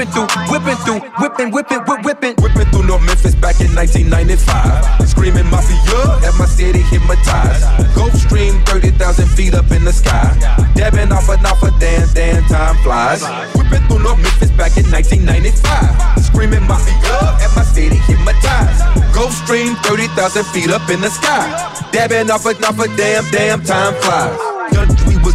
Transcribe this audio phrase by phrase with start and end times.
[0.00, 2.34] Whipping through, whipping through, whipping, whipping, whip, whipping.
[2.40, 5.04] Whipping through North Memphis back in 1995.
[5.04, 5.76] Screaming mafia
[6.24, 7.60] at my city hypnotized.
[7.92, 10.32] Gulfstream 30,000 feet up in the sky.
[10.72, 13.20] Dabbing off and off a damn, damn time flies.
[13.52, 16.24] Whipping through North Memphis back in 1995.
[16.24, 16.96] Screaming mafia
[17.36, 18.80] at my city hypnotized.
[19.12, 20.16] Gulfstream 30,000
[20.56, 21.44] feet up in the sky.
[21.92, 24.50] Dabbing off and off a damn, damn time flies.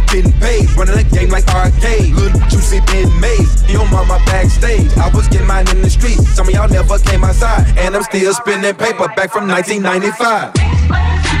[0.06, 2.14] Getting paid, running the game like arcade.
[2.14, 3.46] Little juicy been made.
[3.76, 4.90] On my backstage.
[4.96, 6.18] I was getting mine in the street.
[6.34, 11.35] Some of y'all never came outside, and I'm still spinning paper back from 1995.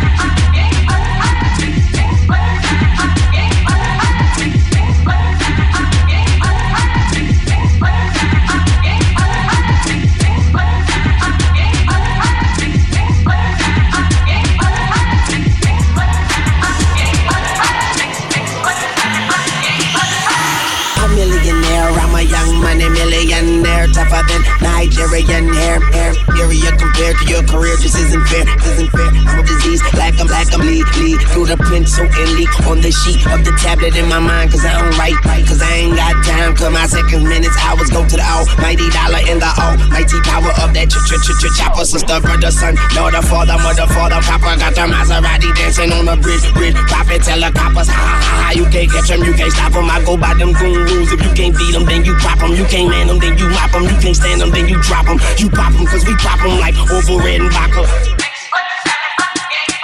[24.76, 25.80] Nigerian hair.
[25.80, 29.08] Hair, area compared to your career just isn't fair, isn't fair.
[29.08, 32.84] I'm a disease, like I'm black, I'm lead, lead through the pencil and leak on
[32.84, 34.52] the sheet of the tablet in my mind.
[34.52, 35.16] Cause I don't write,
[35.48, 36.52] cause I ain't got time.
[36.52, 40.76] Cause my seconds, minutes, hours go to the almighty dollar in the almighty power of
[40.76, 41.88] that ch ch ch ch chopper.
[41.88, 44.60] Sister, brother, son, daughter, father, mother, father, papa.
[44.60, 46.76] Got the Maserati dancing on the bridge, bridge.
[46.92, 48.52] Profit, tell the ha ha ha.
[48.52, 49.88] You can't catch them, you can't stop them.
[49.88, 51.16] I go by them goon rules.
[51.16, 52.52] If you can't beat them, then you pop them.
[52.52, 53.88] You can't man them, then you mop them.
[53.88, 55.18] You can't stand them, then you drop them.
[55.38, 57.86] You pop them, cause we pop them like over red and vodka.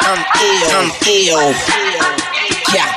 [0.02, 1.54] I'm ill, I'm ill.
[2.74, 2.90] Yeah.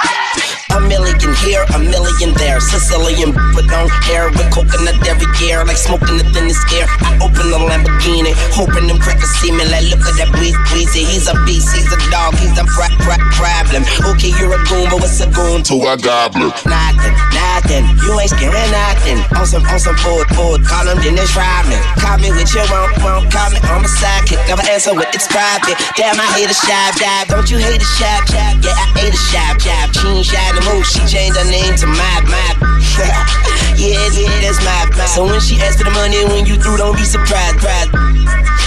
[0.76, 2.60] A million here, a million there.
[2.60, 6.84] Sicilian with long hair with coconut every year, like smoking the thinnest air.
[7.00, 9.64] I open the Lamborghini, hoping them crackers see me.
[9.72, 11.06] Like, look at that breeze, breezy.
[11.06, 13.88] He's a beast, he's a dog, he's a pra- pra- problem.
[14.04, 16.52] Okay, you're a goon, but what's a goon to a goblin?
[16.68, 17.16] Nothing,
[17.56, 17.84] nothing.
[18.04, 19.20] You ain't scaring nothing.
[19.40, 20.60] On some, on some food, food.
[20.68, 21.80] Call him Dennis Rodman.
[22.04, 23.32] Call me with your won't, won't.
[23.32, 24.40] Call me on my sidekick.
[24.48, 25.80] Never answer with it's private.
[25.96, 27.32] Damn, I hate a shy dive.
[27.32, 28.60] Don't you hate a shy jab?
[28.60, 29.96] Yeah, I hate a shy jab.
[29.96, 32.56] She ain't shy to move, she changed her name to Mad Mad.
[33.80, 35.08] yeah, yeah, that's Mad Mad.
[35.08, 37.92] So when she asks for the money, when you through, don't be surprised, surprised.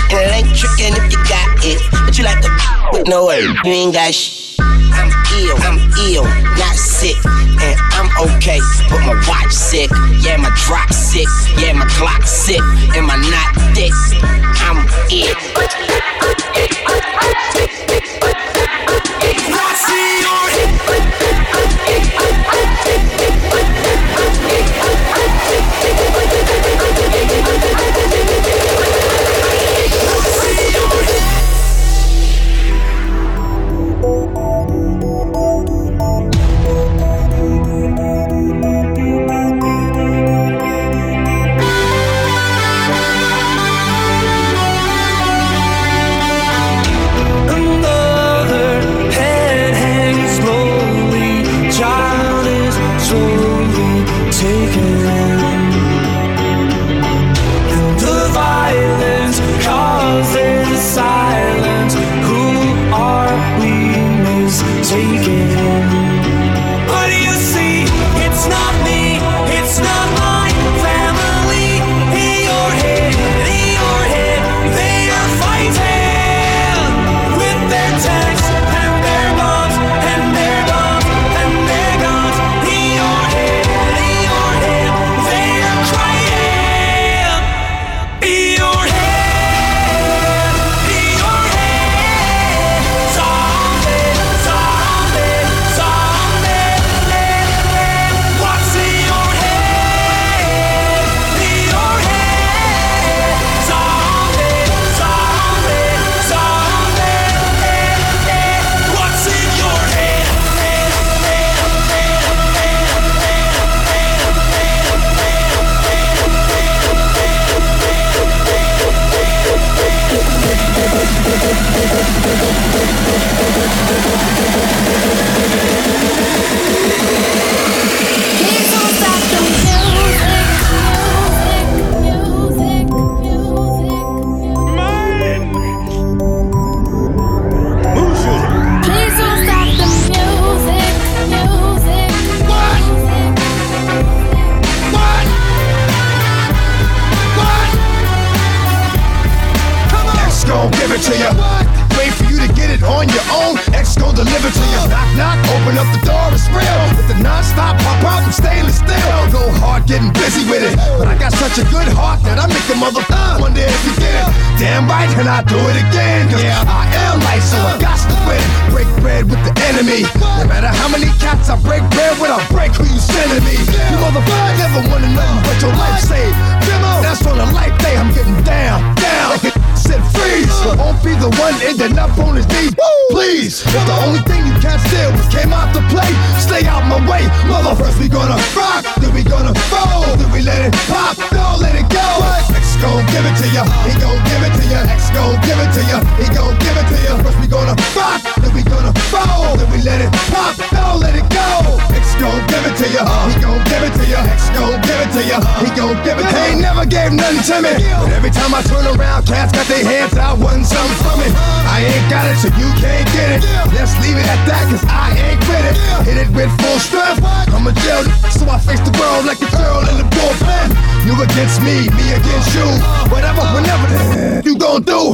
[0.09, 2.49] And it ain't tricking if you got it, but you like the
[2.93, 3.43] with no way.
[3.43, 4.48] You ain't got sh.
[5.39, 5.79] I'm ill, I'm
[6.11, 8.59] ill, not sick, and I'm okay,
[8.91, 9.89] but my watch sick,
[10.19, 13.93] yeah, my drop sick, yeah, my clock sick, and my not thick.
[14.61, 15.35] I'm ill.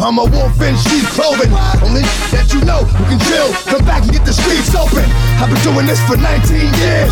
[0.04, 1.48] I'm a wolf in sheep's clothing.
[1.80, 3.48] Only that you know, you can chill.
[3.64, 5.00] Come back and get the streets open.
[5.40, 7.08] I've been doing this for 19 years.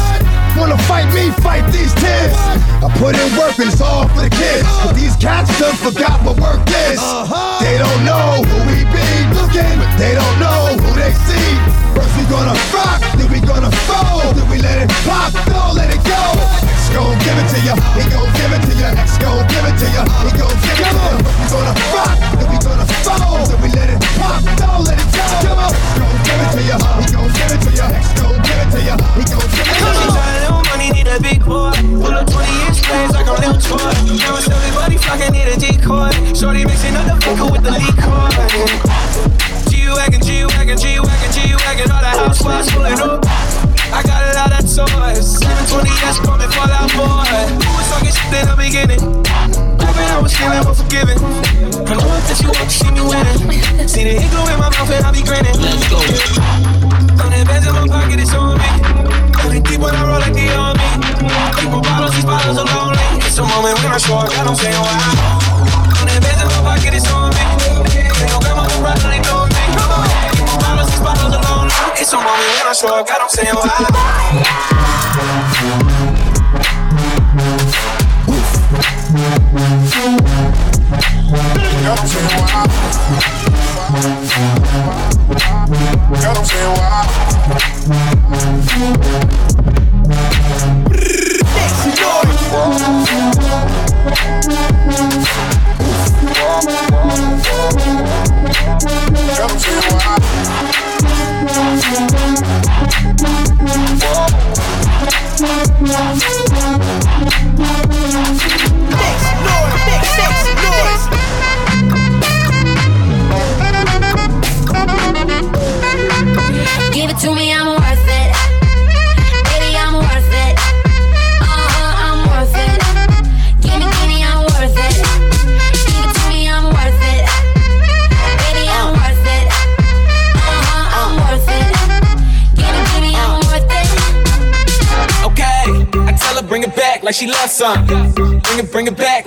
[0.60, 1.32] Wanna fight me?
[1.40, 2.36] Fight these tears.
[2.84, 4.68] I put in work and it's all for the kids.
[4.84, 6.60] But these cats done forgot what work
[6.92, 7.00] is.
[7.00, 7.64] Uh-huh.
[7.64, 9.08] They don't know who we be
[9.40, 9.72] looking.
[9.96, 11.11] They don't know who they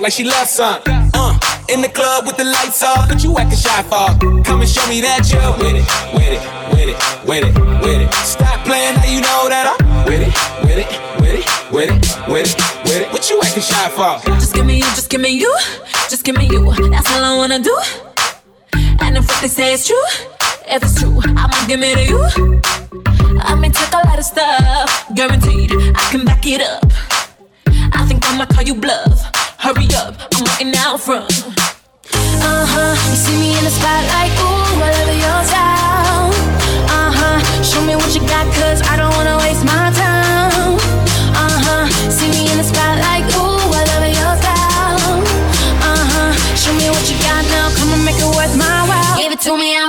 [0.06, 1.10] like she loves something.
[1.14, 1.36] Uh,
[1.68, 4.06] in the club with the lights off, but you acting shy for.
[4.44, 8.06] Come and show me that you're with it, with it, with it, with it, with
[8.06, 8.14] it.
[8.22, 10.30] Stop playing, now you know that I'm with it,
[10.62, 10.86] with it,
[11.18, 13.12] with it, with it, with it, with it.
[13.12, 14.22] What you acting shy for?
[14.38, 15.52] Just give me you, just give me you,
[16.08, 16.70] just give me you.
[16.88, 17.76] That's all I wanna do.
[19.02, 20.06] And if what they say is true,
[20.70, 22.22] if it's true, I'ma give it to you.
[23.42, 25.72] I may take a lot of stuff, guaranteed.
[25.74, 26.92] I can back it up.
[27.90, 29.45] I think I'ma call you bluff.
[29.66, 31.26] Hurry up, I'm waiting out front.
[31.26, 36.30] Uh huh, you see me in the spotlight, ooh, I love your style.
[36.86, 40.78] Uh huh, show me what you got, cause I don't wanna waste my time.
[41.34, 41.82] Uh huh,
[42.14, 45.18] see me in the spotlight, ooh, I love your style.
[45.82, 49.18] Uh huh, show me what you got now, come on, make it worth my while.
[49.18, 49.85] Give it to me, I'm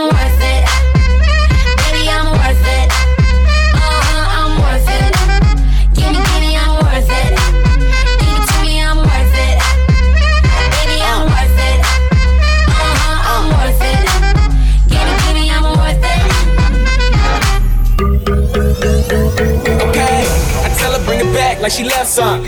[21.67, 22.41] like she left some.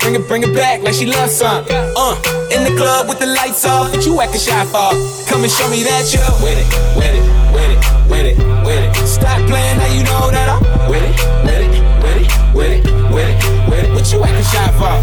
[0.00, 1.64] Bring it, bring it back like she left some.
[1.70, 2.18] Uh,
[2.50, 4.90] in the club with the lights off, but you acting shy for.
[5.30, 6.66] Come and show me that you're with it,
[6.98, 7.22] with it,
[7.54, 7.78] with it,
[8.10, 9.06] with it, with it.
[9.06, 11.14] Stop playing, now you know that I'm with it,
[11.46, 12.82] with it, with it, with it,
[13.14, 13.94] with it, with it.
[13.94, 14.98] What you acting shy for?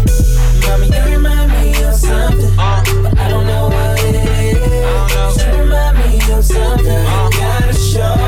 [0.68, 4.60] Mommy, you remind me of something, uh, but I don't know what it is.
[4.60, 5.56] I don't know.
[5.56, 8.23] You remind me of something, uh, gotta show.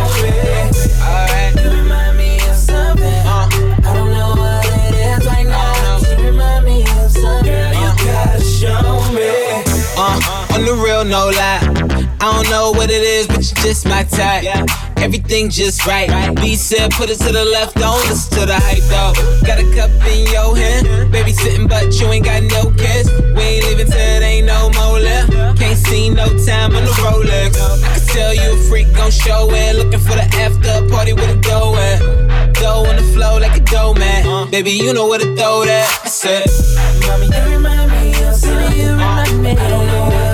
[10.66, 11.62] The real, no lie.
[12.18, 14.44] I don't know what it is, but you just my type.
[14.96, 16.10] Everything just right.
[16.34, 19.14] B said, put it to the left, don't listen to the hype though.
[19.46, 23.06] Got a cup in your hand, baby sitting, but you ain't got no kiss.
[23.36, 25.30] We ain't leaving till it ain't no more left.
[25.58, 27.54] Can't see no time on the Rolex.
[27.86, 29.76] I can tell you a freak gon' show it.
[29.76, 32.54] Looking for the after party with a dough at.
[32.54, 34.50] Dough on the flow like a dough man.
[34.50, 36.00] Baby, you know where to throw that.
[36.04, 36.46] I said,
[37.06, 39.50] Mommy, you remind me of something, you remind me.
[39.50, 40.25] I don't know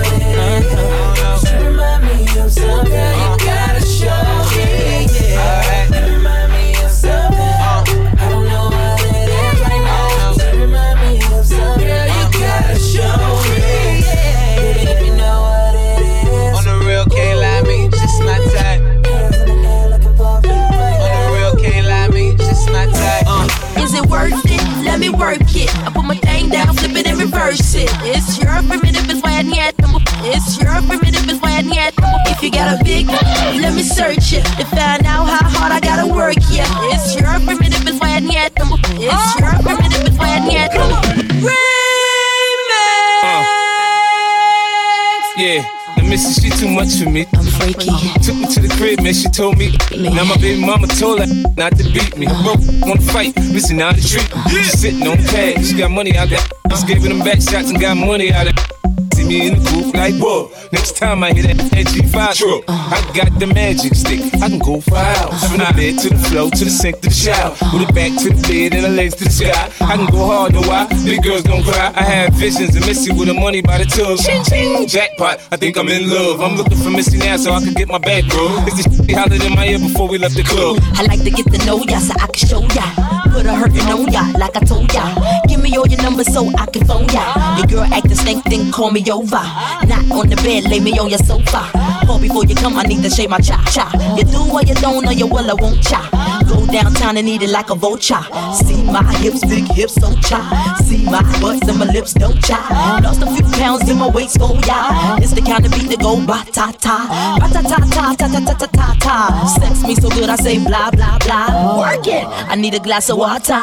[49.33, 49.75] told me.
[49.91, 51.25] Now my baby mama told her
[51.57, 52.27] not to beat me.
[52.27, 54.29] Bro, wanna fight, listen now the treat.
[54.49, 56.39] She sitting on cash, she got money out there.
[56.69, 58.53] Just giving them back shots and got money out of
[59.13, 60.49] See me in the booth like, whoa.
[60.73, 64.21] Next time I hit that G5 truck, I got the magic stick.
[64.41, 65.29] I can go wild.
[65.29, 65.45] hours.
[65.45, 67.53] From the bed to the floor, to the sink, to the shower.
[67.69, 69.69] With it back to the bed and the legs to the sky.
[69.85, 70.89] I can go hard, know why?
[71.05, 71.93] Big girls gon' cry.
[71.93, 74.17] I have visions of Missy with the money by the tub.
[74.17, 74.87] Ching, ching.
[74.87, 76.41] Jackpot, I think I'm in love.
[76.41, 78.49] I'm looking for Missy now so I can get my back, bro.
[78.65, 80.81] Is this shit hollered in my ear before we left the club?
[80.97, 82.85] I like to get to know ya so I can show ya.
[83.29, 85.05] Put a hurtin' on ya like I told ya.
[85.63, 87.55] Me all your numbers so I can phone ya.
[87.57, 89.39] Your girl actin' stank, then call me over.
[89.87, 91.71] Not on the bed, lay me on your sofa.
[92.05, 93.87] Call before you come, I need to shave my cha cha.
[94.17, 96.01] You do or you don't, or you will, I won't cha.
[96.53, 98.21] Go downtown and eat it like a vulture.
[98.61, 100.77] See my hips, big hips, so cha.
[100.85, 103.01] See my butts and my lips, don't cha.
[103.03, 105.17] Lost a few pounds in my waist, oh, go ya.
[105.17, 107.09] It's the kind of beat that go ba ta ta.
[107.41, 109.15] Ba ta ta ta ta ta ta ta ta ta.
[109.59, 111.79] Sex me so good, I say blah blah blah.
[111.79, 112.25] Work it.
[112.27, 113.59] I need a glass of water.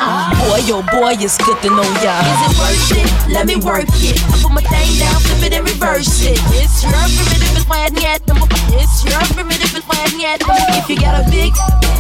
[0.49, 2.14] Boy, yo, boy, it's good to know ya.
[2.26, 3.32] Is it worth it?
[3.32, 4.18] Let me work it.
[4.18, 6.40] I put my thing down, flip it and reverse it.
[6.59, 8.18] It's your primitive, it's I need.
[8.73, 10.40] It's your primitive, it's I need.
[10.80, 11.52] If you got a big,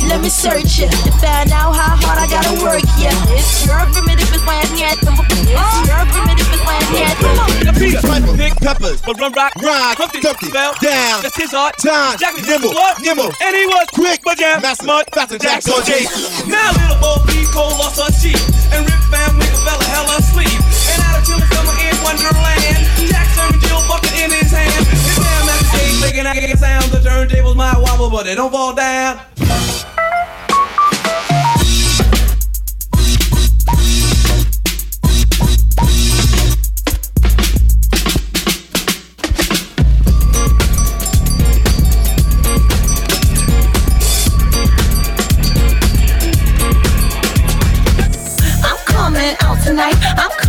[0.08, 2.80] let me search it to find out how hard I gotta work.
[2.96, 5.16] Yeah, it's your primitive, it's why I need them.
[5.20, 7.74] It's your primitive, it's why I need them.
[7.76, 8.36] Peter, Piper.
[8.36, 11.76] Big Peppers, but Run Rock, Rock, Humpty, Dumpty, fell down, That's his art.
[11.80, 13.00] time, Jack nimble, what?
[13.00, 16.04] nimble, and he was quick, but jam, massive, smart, faster, Jack Jack, on on J.
[16.04, 16.48] J.
[16.48, 18.36] Now little Bo B Cole lost her cheek,
[18.72, 20.60] and Rip Fam nigga fell a hell asleep.
[20.92, 24.84] And out of chillin' summer in Wonderland, Jack serving Jill bucket in his hand.
[24.88, 26.84] His damn at the stage making that sound.
[26.92, 29.29] The turntables might wobble, but they don't fall down.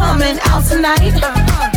[0.01, 1.13] Coming out tonight.
[1.21, 1.69] Uh,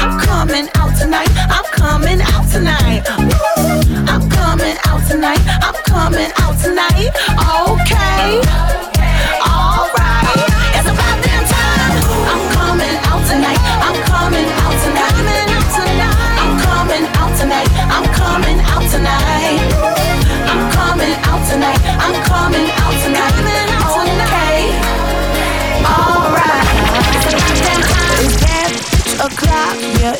[0.00, 1.28] I'm coming out tonight.
[1.56, 3.02] I'm coming out tonight.
[4.12, 5.42] I'm coming out tonight.
[5.66, 7.10] I'm coming out tonight.
[7.60, 8.93] Okay.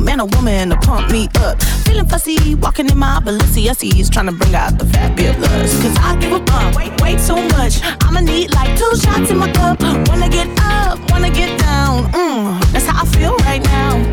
[0.00, 1.62] Man or woman to pump me up.
[1.84, 5.36] Feeling fussy, walking in my Balenciennes, trying to bring out the bit.
[5.36, 7.80] Cause I give a fuck, way, way too much.
[8.04, 9.80] I'ma need like two shots in my cup.
[10.08, 12.04] Wanna get up, wanna get down.
[12.12, 14.12] Mm, that's how I feel right now.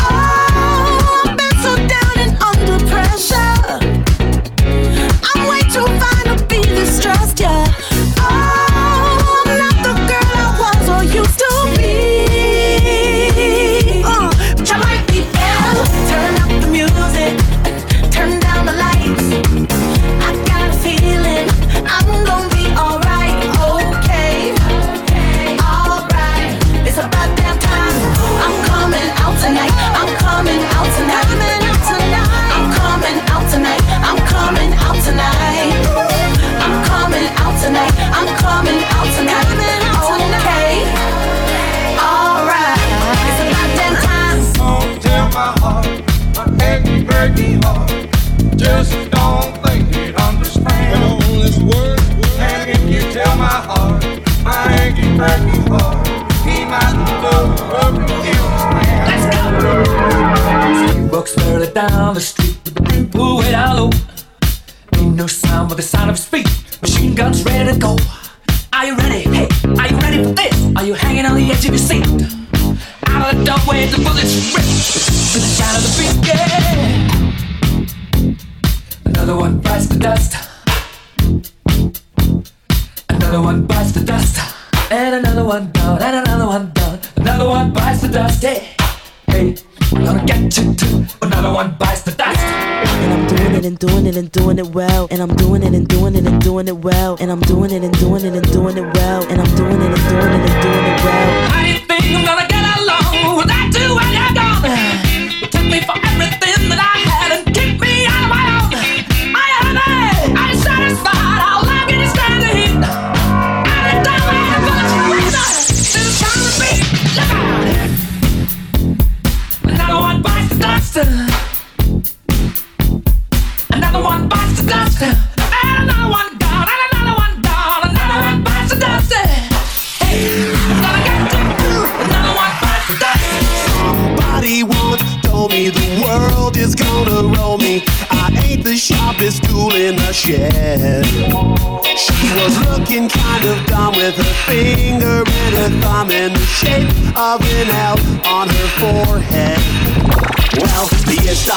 [0.00, 3.49] Oh, I've been so down and under pressure.
[62.00, 63.90] Down the street with pulled way down low.
[64.96, 66.48] Ain't no sound but the sound of feet.
[66.80, 67.98] Machine guns ready to go.
[68.72, 69.20] Are you ready?
[69.34, 69.46] Hey,
[69.80, 70.56] are you ready for this?
[70.76, 72.06] Are you hanging on the edge of your seat?
[73.12, 74.66] Out of the doorway, the bullets rip
[75.32, 76.16] to the sound of the beat.
[76.28, 77.10] Yeah.
[79.04, 80.30] Another one bites the dust.
[83.10, 84.36] Another one bites the dust.
[84.90, 86.98] And another one down, and another one down.
[87.16, 88.42] Another one bites the dust.
[88.42, 88.74] Hey,
[89.26, 89.54] hey,
[89.92, 91.04] I'm gonna get you too.
[91.20, 92.38] Another one bites the dust.
[92.38, 95.08] And I'm doing it and doing it and doing it well.
[95.10, 97.16] And I'm doing it and doing it and doing it well.
[97.20, 99.22] And I'm doing it and doing it and doing it well.
[99.28, 101.48] And I'm doing it and doing it and doing it well.
[101.50, 102.59] How do you think I'm gonna get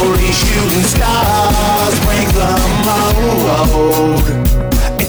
[0.00, 2.50] Only shooting stars break the
[2.86, 4.69] mold.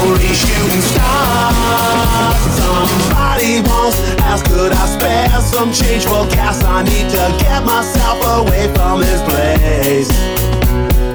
[0.00, 2.38] Only shooting stars.
[2.58, 6.62] Somebody once asked, could I spare some change for gas?
[6.64, 10.10] I need to get myself away from this place.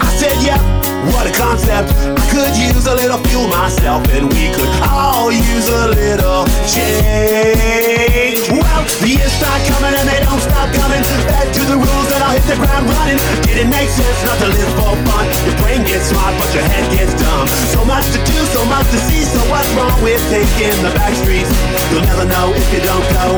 [0.01, 0.78] I said, yeah,
[1.11, 1.91] what a concept.
[1.95, 8.43] I could use a little fuel myself, and we could all use a little change.
[8.51, 11.03] Well, the years start coming and they don't stop coming.
[11.29, 13.19] Back to the rules and I'll hit the ground running.
[13.45, 15.25] Didn't make sense not to live for fun.
[15.45, 17.47] Your brain gets smart, but your head gets dumb.
[17.71, 19.23] So much to do, so much to see.
[19.23, 21.51] So what's wrong with taking the back streets?
[21.93, 23.37] You'll never know if you don't go.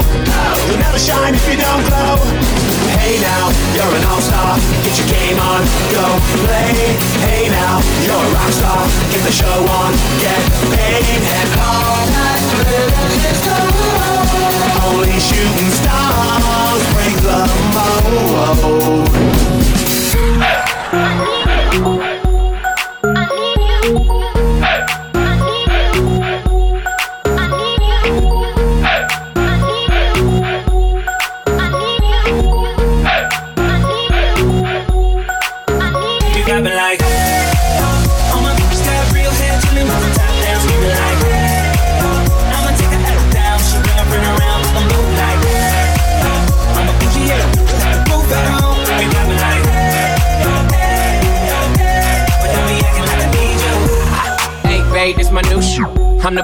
[0.71, 2.61] You'll never shine if you don't glow.
[3.01, 4.59] Hey now, you're an all-star.
[4.85, 6.05] Get your game on, go
[6.45, 6.93] play.
[7.25, 8.85] Hey now, you're a rock star.
[9.09, 10.37] Get the show on, get
[10.69, 13.41] paid, and all that glitters.
[14.85, 17.41] Only shooting stars break the
[17.73, 19.61] mold.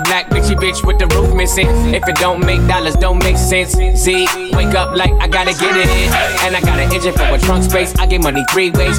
[0.07, 1.67] Black bitchy bitch with the roof missing.
[1.93, 3.71] If it don't make dollars, don't make sense.
[3.75, 6.09] Z, wake up like I gotta get it in.
[6.47, 7.93] And I got an engine for a trunk space.
[7.99, 8.97] I get money three ways.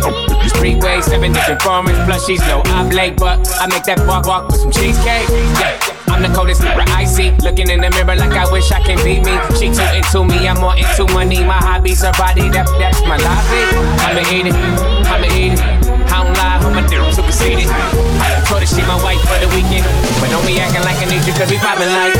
[0.60, 2.04] Three ways, seven different formats.
[2.04, 5.28] Plus, she's no oblate, but I make that walk walk with some cheesecake.
[5.58, 5.80] Yeah.
[6.08, 7.30] I'm the coldest nigga icy.
[7.42, 9.34] Looking in the mirror like I wish I can be me.
[9.56, 11.44] She too into me, I'm more into money.
[11.44, 13.62] My hobbies her body, that, that's my lobby.
[14.04, 14.54] I'ma eat it,
[15.08, 15.88] I'ma eat it.
[16.10, 17.68] I don't lie, I'm a dude superseded.
[18.48, 19.84] Told her she my wife for the weekend.
[20.24, 22.16] But don't be acting like I need you, cause we poppin' like,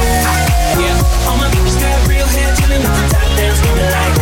[0.77, 1.25] yeah.
[1.25, 4.13] All my bitches got real hair, chillin' with the top down, screaming like,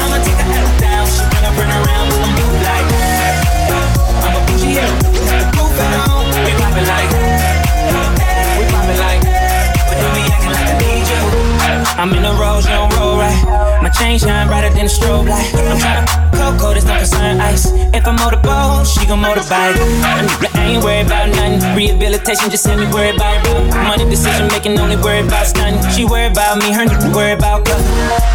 [0.00, 2.88] I'ma take her out down, she her friend around, with them blue like,
[4.24, 4.80] I'm a bougie,
[5.52, 7.12] move at home, we poppin' like,
[8.56, 9.20] we poppin' like,
[9.84, 11.20] but don't be acting like I need you.
[12.00, 13.36] I'm in the rose, you don't roll right.
[13.84, 15.52] My chain shine brighter than a strobe light.
[15.52, 17.68] I'm tryna cocoa, this don't concern ice.
[17.92, 20.49] If I motorboat, she gon' motorbike.
[20.60, 21.64] I ain't worried about nothing.
[21.74, 23.40] Rehabilitation just send me worried about
[23.88, 25.80] money decision making, only worried about stunning.
[25.88, 27.80] She worried about me, her nigga worried about color.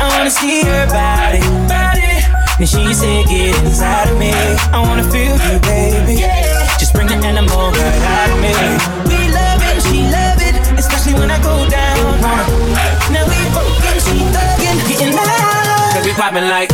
[0.01, 2.25] I wanna see her body, body.
[2.57, 4.33] Then she said, get inside of me.
[4.73, 6.25] I wanna feel you, baby.
[6.81, 8.53] Just bring the animal right out of me.
[9.05, 12.25] We love it, she love it, especially when I go down.
[13.13, 15.93] Now we getting, she thuggin', getting loud.
[15.93, 16.73] Cause we poppin' like,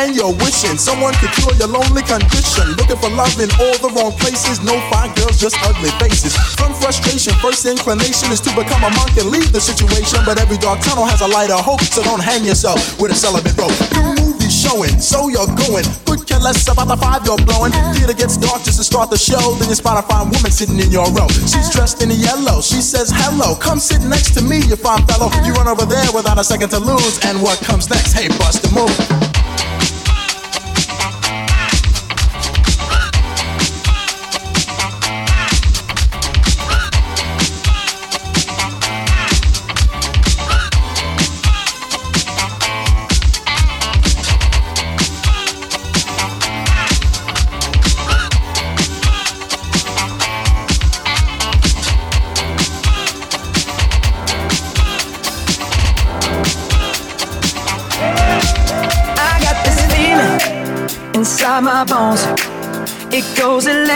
[0.00, 2.72] and you're wishing someone could cure your lonely condition.
[2.80, 4.64] Looking for love in all the wrong places.
[4.64, 6.32] No fine girls, just ugly faces.
[6.56, 10.24] From frustration, first inclination is to become a monk and leave the situation.
[10.24, 13.14] But every dark tunnel has a light of hope, so don't hang yourself with a
[13.14, 13.76] celibate rope.
[13.92, 15.84] New movie showing, so you're going.
[16.08, 17.72] Could care less about the five you're blowing.
[17.76, 17.92] Uh.
[17.92, 19.52] Theater gets dark just to start the show.
[19.60, 21.28] Then you spot a fine woman sitting in your row.
[21.44, 21.76] She's uh.
[21.76, 22.64] dressed in a yellow.
[22.64, 23.52] She says hello.
[23.60, 25.28] Come sit next to me, you fine fellow.
[25.28, 25.44] Uh.
[25.44, 27.20] You run over there without a second to lose.
[27.28, 28.16] And what comes next?
[28.16, 29.29] Hey, bust the move.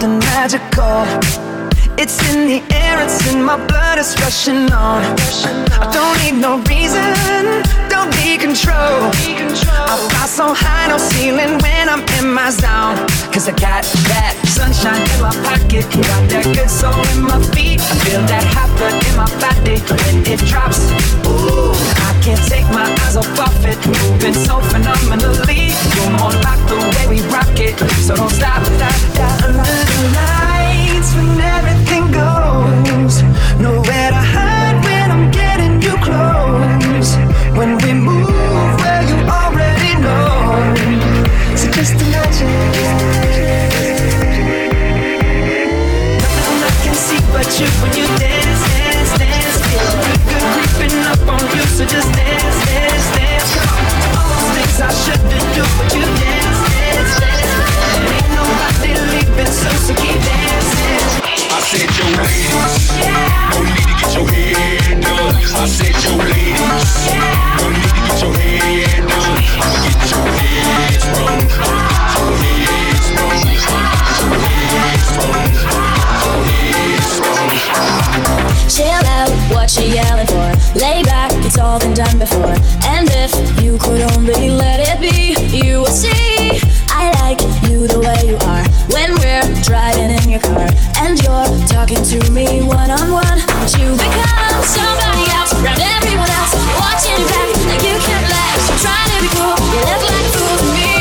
[0.00, 1.04] something magical.
[1.98, 5.02] It's in the air, it's in my blood, it's rushing on.
[5.80, 7.62] I don't need no reason,
[7.98, 9.10] don't need control.
[9.90, 12.96] I fly so high, no ceiling when I'm in my zone.
[13.32, 17.80] Cause I got that sunshine in my pocket, got that good soul in my feet.
[17.80, 20.80] I feel that hot blood in my body when it drops.
[21.26, 21.74] Ooh,
[22.06, 25.74] I can't take my eyes off of it, moving so phenomenally.
[25.94, 27.74] You're more like the way we rock it,
[28.06, 28.62] so don't stop.
[28.62, 29.42] stop, stop.
[29.42, 32.47] Under the lights when everything goes,
[47.58, 49.58] when you dance, dance, dance.
[50.54, 53.50] Creeping up on you, so just dance, dance, dance.
[54.14, 57.50] All those things I shouldn't you dance, dance, dance.
[58.14, 61.02] Ain't nobody leaving, so keep dancing.
[61.50, 62.14] I said your
[63.50, 64.30] no need to get your.
[65.50, 68.38] I said your need to get your
[70.78, 71.18] get your.
[78.68, 80.78] Chill out, what you yelling for?
[80.78, 82.54] Lay back, it's all been done before.
[82.84, 86.60] And if you could only let it be, you would see.
[86.90, 90.68] I like you the way you are when we're driving in your car
[91.02, 93.38] and you're talking to me one on one.
[93.46, 98.26] But you become somebody else around everyone else, watching your back like you can't.
[98.68, 100.97] You're trying to be cool, you look like a me.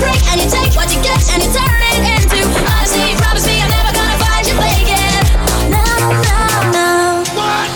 [0.00, 2.40] break and you take what you get and you turn it into
[2.72, 3.12] honesty.
[3.20, 5.20] Promise me I'm never gonna find you faking.
[5.68, 5.84] No,
[6.24, 6.40] no,
[6.72, 6.88] no.
[7.36, 7.68] What?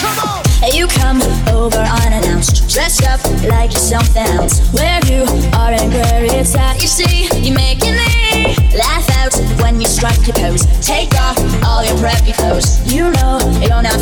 [0.00, 0.40] Come on.
[0.72, 1.20] You come
[1.52, 4.72] over unannounced, dressed up like you're something else.
[4.72, 5.22] Where you
[5.60, 10.26] are and where it's at, you see, you're making me laugh out when you strike
[10.26, 10.64] your pose.
[10.84, 12.80] Take off all your preppy clothes.
[12.92, 13.97] You know you're not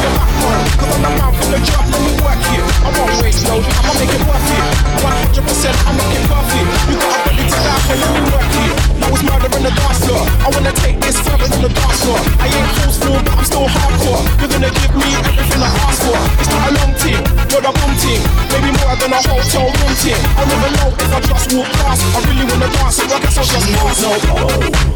[0.00, 0.64] your backbone.
[0.78, 2.66] Cause I'm the man from the job, let me work here.
[2.84, 4.64] I won't waste no, I'ma make it worth it.
[5.04, 5.44] 100%
[5.84, 6.66] I'll make it perfect.
[6.88, 8.76] You got a body to die for, let me work here.
[9.00, 10.24] Now it's murder in the dance floor.
[10.44, 12.20] I wanna take this further than the dance floor.
[12.40, 14.22] I ain't forceful, but I'm still hardcore.
[14.40, 16.16] You're gonna give me everything I ask for.
[16.40, 17.20] It's not a long team,
[17.50, 18.20] but a boom team.
[18.54, 20.20] Maybe more than a hotel room team.
[20.38, 22.00] I'll never know if I just walk past.
[22.14, 24.00] I really wanna dance, so I guess I'll just pass.
[24.32, 24.94] Oh.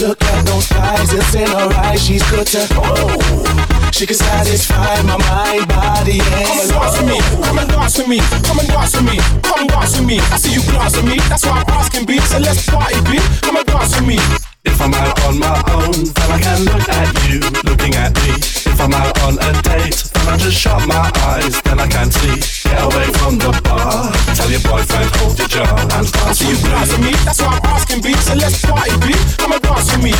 [0.00, 2.02] Look at those thighs, it's in her eyes.
[2.02, 3.71] She's good to oh.
[3.92, 7.98] She can satisfy my mind, body, and Come and dance with me, come and dance
[7.98, 10.18] with me, come and dance with me, come and dance with me.
[10.18, 12.18] I see you glance at me, that's why I'm asking, B.
[12.18, 13.20] So let's party, B.
[13.42, 14.18] Come and dance with me.
[14.64, 18.40] If I'm out on my own, then I can look at you looking at me.
[18.40, 22.10] If I'm out on a date, then I just shut my eyes, then I can
[22.10, 22.61] see.
[22.72, 26.56] Get away from the bar, tell your boyfriend hold your jar and dance See you
[26.56, 28.16] with glance at me, that's why I'm asking, B.
[28.24, 29.12] So let's party, B.
[29.36, 30.16] Come and dance with me.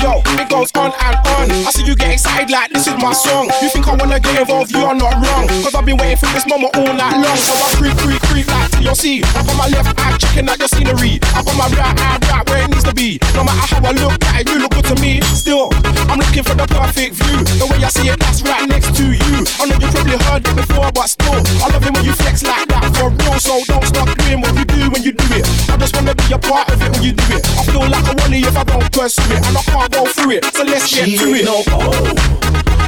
[0.00, 1.46] Yo, it goes on and on.
[1.52, 3.52] I see you get excited like this is my song.
[3.60, 4.72] You think I wanna get involved?
[4.72, 5.44] You are not wrong.
[5.60, 7.36] Cause I've been waiting for this moment all night long.
[7.36, 9.20] So I creep, creep, creep like TLC.
[9.36, 11.20] Up on my left eye, checking out your scenery.
[11.36, 13.20] Up on my right eye, right where it needs to be.
[13.36, 15.20] No matter how I look at it, you look good to me.
[15.36, 15.68] Still,
[16.08, 17.44] I'm looking for the perfect view.
[17.60, 19.44] The way I see it, that's right next to you.
[19.60, 22.42] I know you probably heard it before, but still, I love it when you flex
[22.42, 23.38] like that for real.
[23.40, 25.44] So don't stop doing what you do when you do it.
[25.70, 27.42] I just wanna be a part of it when you do it.
[27.58, 30.30] I feel like I wanna if I don't pursue it, and I can't go through
[30.38, 30.44] it.
[30.54, 31.44] So let's get She to it.
[31.44, 32.14] no oh.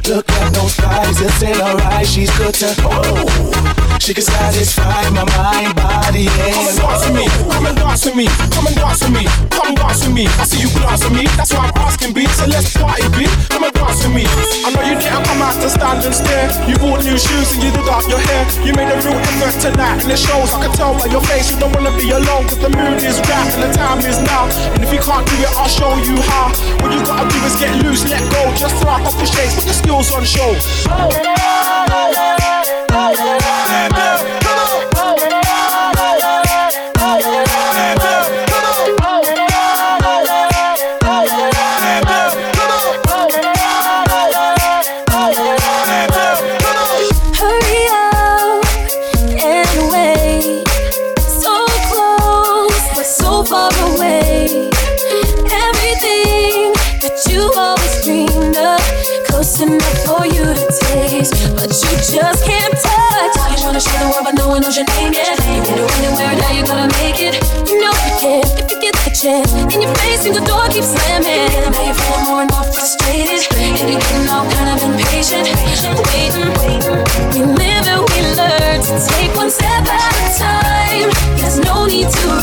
[0.07, 2.13] Look at those thighs, it's in her eyes.
[2.13, 3.86] She's good to oh.
[3.99, 7.77] She can satisfy my mind, body, and Come and and dance with me, come and
[7.77, 10.25] dance with me, come and dance with me, come and dance with me.
[10.39, 12.27] I see you glance at me, that's why I'm asking, B.
[12.39, 13.27] So let's party, B.
[13.51, 14.25] Come and dance with me.
[14.63, 16.47] I know you didn't come out to stand and stare.
[16.69, 18.43] You bought new shoes and you did up your hair.
[18.63, 20.55] You made a real effort tonight, and it shows.
[20.55, 23.19] I can tell by your face you don't wanna be alone, cause the mood is
[23.27, 24.47] right and the time is now.
[24.77, 26.55] And if you can't do it, I'll show you how.
[26.85, 29.65] What you gotta do is get loose, let go, just throw off the shades, put
[29.65, 30.55] your skills on show.
[32.89, 34.06] Hurry
[70.37, 71.49] the door keeps slamming.
[71.73, 75.49] Now you're feeling more and more frustrated, and you're getting all kind of impatient.
[76.13, 77.01] Waiting, waiting.
[77.33, 81.09] We live and we learn to take one step at a time.
[81.41, 82.36] There's no need to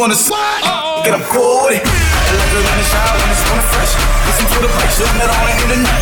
[0.00, 0.64] wanna slide,
[1.04, 1.84] get up cool with it.
[1.84, 3.92] I like her in the shower when it's on fresh.
[4.24, 5.92] Listen to the bass, looking at all the internet.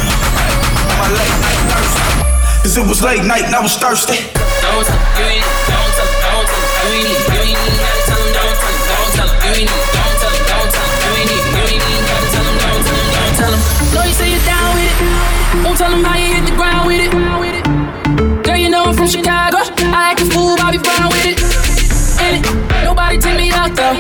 [1.03, 1.95] My late night nurse.
[2.63, 4.23] Cause it was late night and I was thirsty.
[4.31, 8.23] Don't tell you ain't don't tell don't tell you ain't you ain't even gotta tell
[8.23, 11.03] him, don't tell him, don't tell him, you ain't don't tell him, don't tell him,
[11.03, 13.61] you ain't you ain't even gotta tell him, don't tell him, don't tell him.
[13.99, 14.97] Know you say you're down with it,
[15.67, 17.11] won't tell him how you hit the ground with it.
[18.47, 19.67] Girl, you know I'm from Chicago, I
[20.09, 21.39] act a fool, Bobby Brown with it.
[22.25, 23.93] And it, nobody take me out though.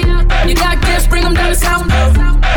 [0.48, 1.86] You got gifts, bring them down to south.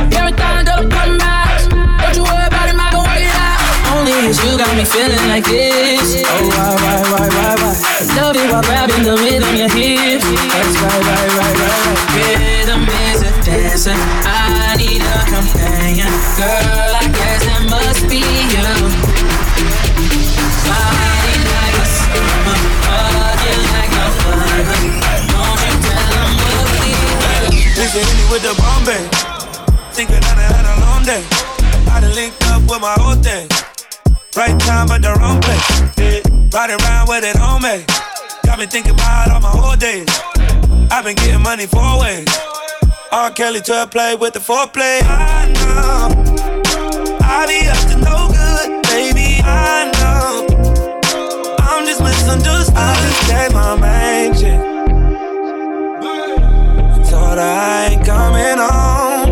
[0.08, 1.68] Marathon, to pump miles.
[1.68, 3.60] Don't you worry about it, I gon' work it out.
[3.92, 6.24] Only is you got me feeling like this.
[6.24, 7.76] Oh, why, why, why, why, why?
[8.16, 10.24] Love it while grabbing the rhythm, your hips.
[10.24, 12.00] That's right, right, right, right.
[12.16, 13.98] Rhythm is a dancer.
[14.24, 16.08] I need a companion.
[16.40, 16.81] Girl,
[24.30, 25.82] like no other.
[27.78, 29.04] Listen, hit me with the Bombay.
[29.94, 31.24] Thinking I had a long day.
[31.92, 33.48] I done linked up with my whole thing.
[34.36, 35.68] Right time, but the wrong place.
[35.98, 36.22] Yeah.
[36.54, 37.86] Riding around with it me.
[38.46, 40.08] Got me thinking about all my old days.
[40.92, 42.28] I've been getting money four ways.
[43.12, 43.32] R.
[43.32, 45.02] Kelly to play with the foreplay.
[45.04, 46.10] I know.
[47.22, 49.42] I be up to no good, baby.
[49.44, 50.51] I know.
[52.76, 54.72] I just gave my main chick
[57.32, 59.30] but I ain't coming home.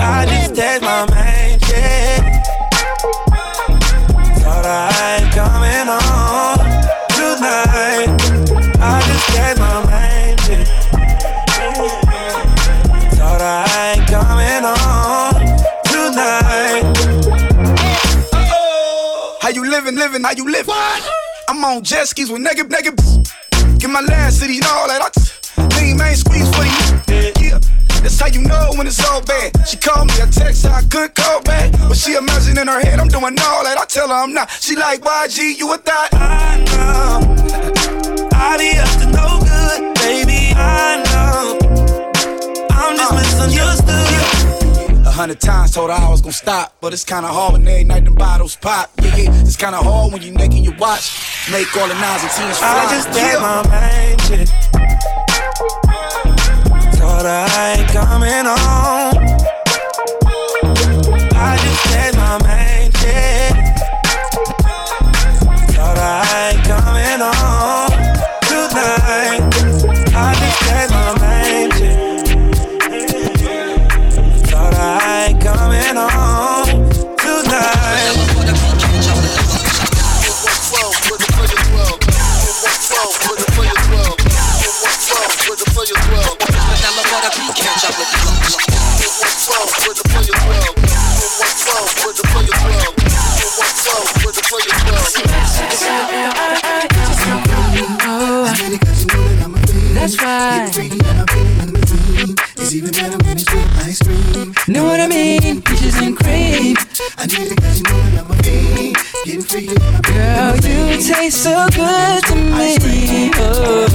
[0.00, 0.52] I just
[1.12, 2.20] my.
[4.42, 5.15] Thought I
[20.16, 20.66] living, how you live?
[20.66, 21.10] What?
[21.48, 23.78] I'm on jet skis with nigga, nigga.
[23.78, 25.02] Get my last city and all that.
[25.02, 27.48] I Lean main squeeze for you.
[27.48, 27.58] Yeah.
[28.02, 29.52] That's how you know when it's all bad.
[29.66, 31.72] She called me, I text her, I couldn't call back.
[31.72, 33.76] But she imagine in her head, I'm doing all that.
[33.78, 34.50] I tell her I'm not.
[34.50, 36.08] She like, YG, you a thought?
[36.12, 38.28] I know.
[38.32, 40.52] I be up to no good, baby.
[40.54, 41.58] I know.
[42.70, 44.05] I'm just uh, misunderstood.
[45.16, 48.04] Hundred times told her I was gonna stop, but it's kinda hard when every night
[48.04, 48.90] them bottles pop.
[49.02, 51.48] Yeah, yeah, it's kinda hard when you naked your watch.
[51.50, 52.68] Make all the nines and tens fly.
[52.68, 53.40] I just yeah.
[53.40, 54.50] my main shit
[57.16, 59.16] but I ain't coming home.
[61.34, 63.54] I just said my main chick.
[65.74, 67.55] Thought I ain't coming home
[87.22, 87.90] gotta be catch you.
[89.00, 90.76] In one club where the players love.
[91.16, 92.76] In one club where the players love.
[102.96, 103.04] The
[103.80, 104.54] ice cream.
[105.00, 105.62] I mean?
[105.62, 106.76] Peaches and cream.
[107.16, 108.42] I need it cause you know that I'm gonna
[112.84, 113.30] me.
[113.36, 113.86] Oh,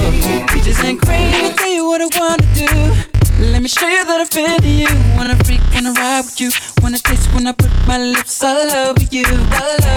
[0.52, 1.54] peaches and cream.
[1.54, 3.11] Tell you what I wanna do.
[3.50, 4.86] Let me show you that I feel you.
[5.18, 6.50] Wanna freak, wanna ride with you.
[6.80, 9.24] Wanna taste when I put my lips all over you.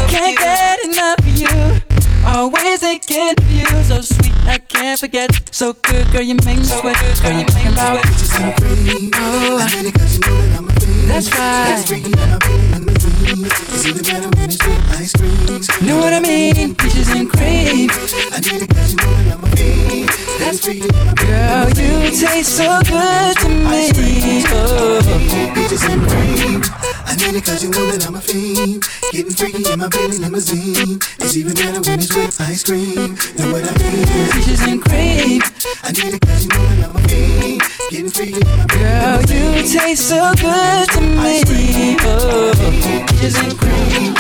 [0.10, 1.82] Can't get enough of you.
[2.26, 3.68] Always thinking of you.
[3.84, 5.30] So sweet, I can't forget.
[5.52, 6.98] So good, girl, you make me sweat.
[7.22, 8.04] Girl, you make me sweat.
[8.04, 9.12] Peaches and cream.
[9.14, 9.60] Oh,
[11.06, 11.78] that's right.
[11.78, 11.92] It's
[13.86, 15.62] even better when it's with ice cream.
[15.82, 16.74] You know what I mean?
[16.74, 17.92] Peaches and cream.
[18.34, 20.10] I need it cause you know that I'm a fiend.
[20.40, 20.80] That's free.
[20.82, 21.45] Girl,
[22.06, 24.44] you taste so good to me.
[24.50, 25.02] Oh.
[25.56, 26.62] Peaches and cream.
[27.06, 28.86] I need it cause you know that I'm a fiend.
[29.12, 31.02] Getting freaky in my Bentley limousine.
[31.18, 33.18] It's even better when it's with ice cream.
[33.38, 34.06] Know what I mean?
[34.38, 35.42] Peaches and cream.
[35.82, 37.62] I need it cause you know that I'm a fiend.
[37.90, 41.98] Getting freaky in my Girl, you taste so good to me.
[42.06, 42.54] Oh
[43.10, 44.14] peaches and cream.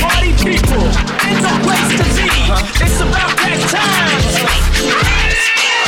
[0.00, 2.32] Party people, it's a place to be.
[2.80, 5.17] It's about that time.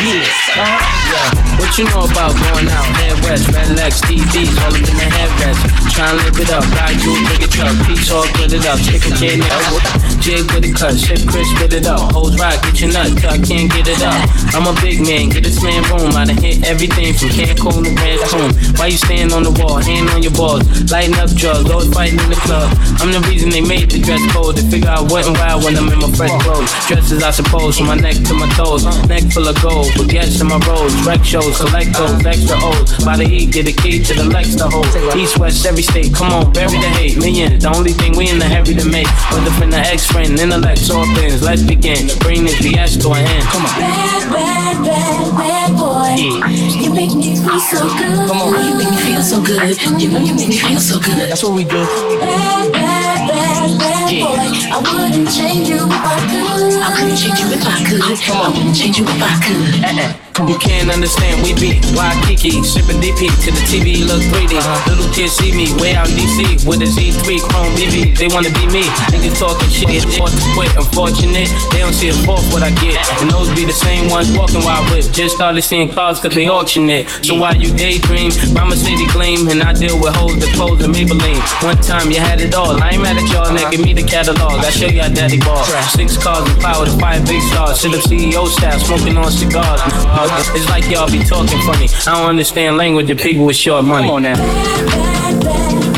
[0.02, 1.60] Yeah.
[1.60, 2.88] What you know about going out?
[2.96, 5.60] Head west, red legs, TVs, all up in the headrest.
[5.92, 9.12] Tryna live it up, ride you, big it truck, peace all good it up, chicken
[9.12, 13.10] can jig with it cut, shit Chris spit it up, hoes rock, get your nut,
[13.24, 14.20] I can't get it up.
[14.52, 17.92] I'm a big man, get this man room, I done hit everything from Cancun to
[17.96, 18.78] Cancun.
[18.78, 22.20] Why you stand on the wall, hand on your balls, lighting up drugs, always fighting
[22.20, 22.68] in the club.
[23.00, 25.88] I'm the reason they made the dress code, they figure I went wild when I'm
[25.88, 26.70] in my fresh clothes.
[26.86, 30.48] Dresses I suppose, from my neck to my toes, neck full of gold, baguettes in
[30.48, 33.04] my rolls, wreck shows collect those extra O's.
[33.04, 34.86] By the E, get a key to the Lex to hold.
[35.16, 37.18] East, West, every state, come on, bury the hate.
[37.18, 39.08] Million, the only thing we in the heavy to make.
[39.32, 42.08] Whether from the ex friend, intellect, all things, let's begin.
[42.20, 43.44] Bring this BS to an end.
[43.44, 43.74] Come on.
[43.78, 46.14] Bad, bad, bad, bad boy.
[46.16, 46.80] Yeah.
[46.80, 48.28] You make me feel so good.
[48.28, 48.64] Come on.
[48.64, 49.60] You make me feel so good.
[50.00, 51.28] You you make me feel so good.
[51.28, 51.84] That's what we do.
[52.20, 54.24] Bad, bad, bad, bad yeah.
[54.24, 54.50] boy.
[54.72, 56.82] I wouldn't change you if I could.
[56.82, 58.18] I couldn't change you if I could.
[58.26, 58.46] Come on.
[58.46, 59.84] I wouldn't change you if I could.
[59.84, 60.29] Uh-uh.
[60.48, 64.56] You can't understand, we be Waikiki, sipping DP to the TV look 3D.
[64.56, 64.88] Uh-huh.
[64.88, 68.16] Little kids see me way out DC with a Z3 Chrome BB.
[68.16, 70.72] They wanna be me, niggas talking shit, forced to quit.
[70.80, 72.96] Unfortunate, they don't see a fourth what I get.
[73.20, 75.12] And those be the same ones walking while I whip.
[75.12, 77.08] Just started seeing cars cause they auction it.
[77.20, 80.94] So while you daydream, Mama City gleam, and I deal with hoes that clothes and
[80.94, 81.40] Maybelline.
[81.60, 84.04] One time you had it all, I ain't mad at y'all, nigga, give me the
[84.08, 84.64] catalog.
[84.64, 85.64] I show you how daddy ball.
[85.92, 87.80] Six cars and power to five big stars.
[87.80, 89.80] Sit up CEO staff, smoking on cigars.
[89.84, 91.88] Uh, it's like y'all be talking funny.
[92.06, 94.06] I don't understand language of people with short money.
[94.06, 95.89] Come on now.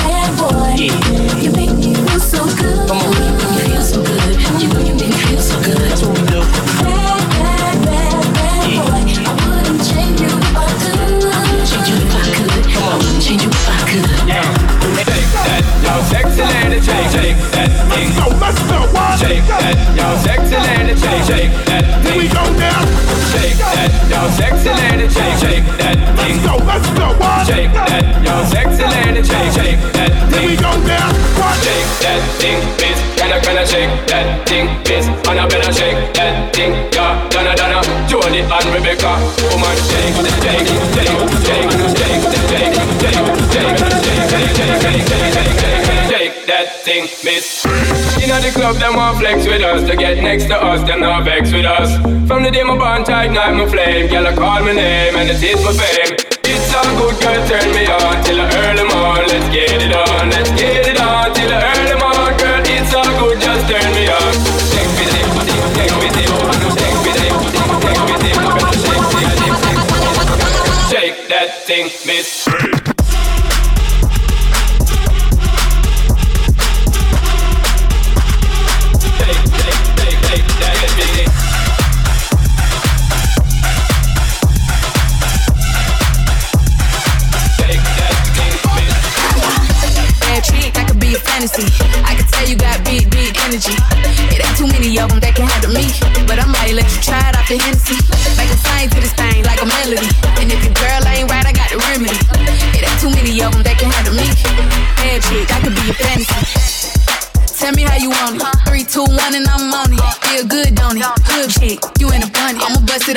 [48.42, 49.88] The club, them want flex with us.
[49.88, 51.94] To get next to us, them not vex with us.
[52.26, 55.30] From the day my bond to ignite my flame, girl, I call my name and
[55.30, 56.16] it is my fame.
[56.44, 59.22] It's all good, girl, turn me on till I early morn.
[59.30, 60.71] Let's get it on, let's get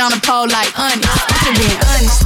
[0.06, 1.02] on the pole like honey.
[1.02, 2.22] I'm being honest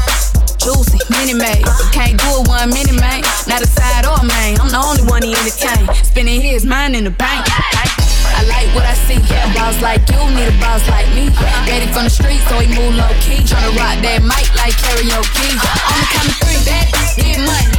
[0.60, 1.64] juicy, mini made.
[1.96, 4.60] Can't do it one mini man, not a side or a main.
[4.60, 5.88] I'm the only one he entertain.
[6.04, 7.48] Spending his mind in the bank.
[7.48, 9.16] I like what I see.
[9.16, 11.32] A boss like you need a boss like me.
[11.64, 13.48] Daddy from the street, so he move low key.
[13.48, 15.48] Tryna rock that mic like karaoke.
[15.88, 17.79] On the count of three, that get money.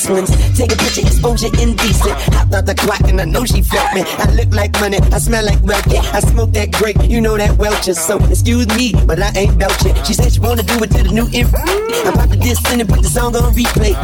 [0.00, 2.16] Take a picture, exposure indecent.
[2.32, 4.02] Hopped out the clock and I know she felt me.
[4.16, 5.98] I look like money, I smell like wealthy.
[5.98, 8.00] I smoke that grape, you know that Welch's.
[8.00, 9.94] So excuse me, but I ain't belching.
[10.04, 11.58] She said she wanna do it to the new info.
[11.58, 13.94] I popped the disc and put the song on replay.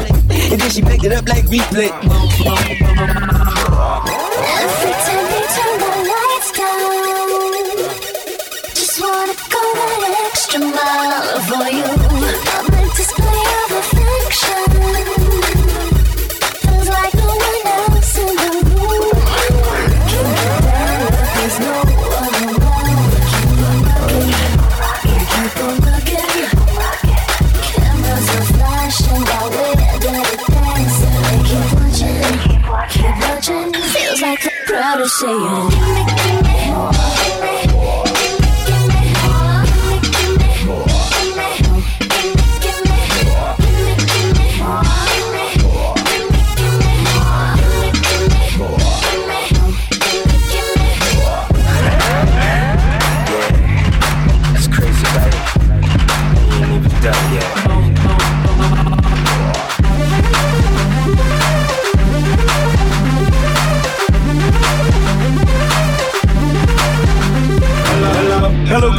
[0.53, 1.91] And then she picked it up like replay.
[35.19, 35.66] Proud of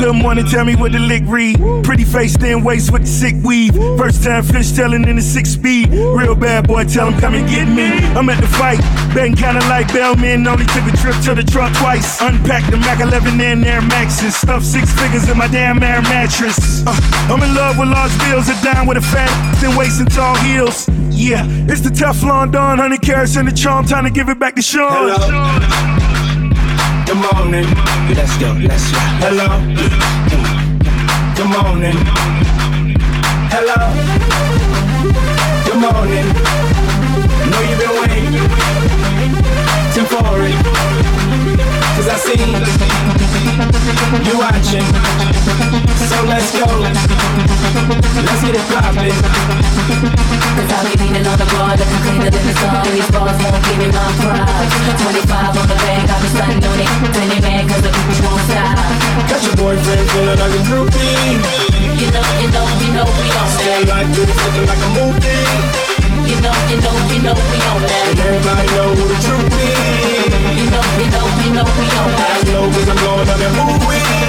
[0.07, 0.45] good morning.
[0.45, 1.59] Tell me what the lick read.
[1.83, 3.75] Pretty face, thin waist with the sick weave.
[3.97, 5.89] First time fish telling in the six speed.
[5.89, 7.89] Real bad boy, tell him come and get me.
[8.15, 8.79] I'm at the fight,
[9.13, 10.47] betting kinda like Bellman.
[10.47, 12.21] Only took a trip to the truck twice.
[12.21, 14.35] Unpacked the Mac 11 and Air Maxes.
[14.35, 16.83] Stuffed six figures in my damn air mattress.
[16.87, 16.95] Uh,
[17.29, 20.35] I'm in love with large bills, a dime with a fat, thin waist and tall
[20.37, 20.87] heels.
[21.09, 23.85] Yeah, it's the Teflon Don, 100 carats in the charm.
[23.85, 26.06] Time to give it back to Sean.
[27.07, 27.65] Good morning.
[28.13, 28.99] Let's go, let's go.
[29.23, 29.47] Hello.
[31.37, 31.95] Good morning.
[33.47, 33.79] Hello.
[35.63, 36.27] Good morning.
[37.49, 38.47] Know you've been waiting
[40.05, 40.55] for it.
[41.95, 42.37] Cause I see
[44.27, 44.87] you watching.
[46.09, 47.56] So let's go.
[47.67, 49.11] Let's get it poppin'.
[50.57, 53.61] Cause I'll be leaning on the bar looking cleaner than the sun These bars won't
[53.61, 54.69] give me my pride
[55.05, 58.41] 25 on the bank, I've been stunting on it Plenty mad cause the bitch won't
[58.49, 58.77] stop
[59.29, 61.67] Got your boyfriend feeling like a groupie.
[61.99, 64.89] You know, you know, you know we on that Stand like this, looking like a
[64.95, 65.96] movie.
[66.27, 69.47] You know, you know, you know we on that And everybody know who the truth
[69.63, 70.27] is.
[70.59, 73.39] You know, you know, you know we on that I know cause I'm blowing up
[73.39, 74.27] that movie.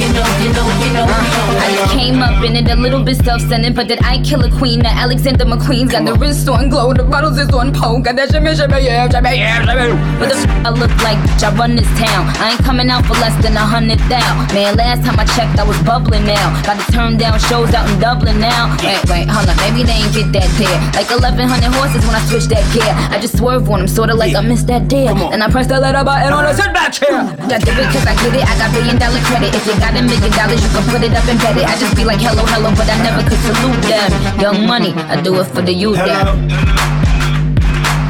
[0.00, 2.76] You know, you know, you know we on I that came up in it a
[2.76, 4.80] little bit self-centered, but that I kill a queen.
[4.80, 8.04] That Alexander McQueen's got the wrist on glow, the bottles is on poke.
[8.04, 9.96] Got that shimmy, shimmy, yeah, shimmy, yeah, shimmy.
[10.20, 11.18] What the f- I look like?
[11.40, 12.28] bitch, I run this town.
[12.40, 14.46] I ain't coming out for less than a hundred thou.
[14.52, 16.62] Man, last time I checked, I was bubbling now.
[16.64, 18.76] Got to turn down shows out in Dublin now.
[18.82, 20.78] Wait, wait, hold on, maybe they ain't get that there.
[20.94, 22.90] Like 1100 horses when I switch that gear.
[22.90, 25.14] I just swerve on them, sorta like I missed that deal.
[25.30, 27.22] And I press the letter button on the sit back chair.
[27.22, 29.54] I did it cause I get it, I got billion dollar credit.
[29.54, 31.66] If you got a million dollars, you can put it up and bet it.
[31.66, 34.10] I just be like, hello, hello, but I never could salute them.
[34.40, 35.98] Young money, I do it for the youth.
[36.02, 36.34] Hello.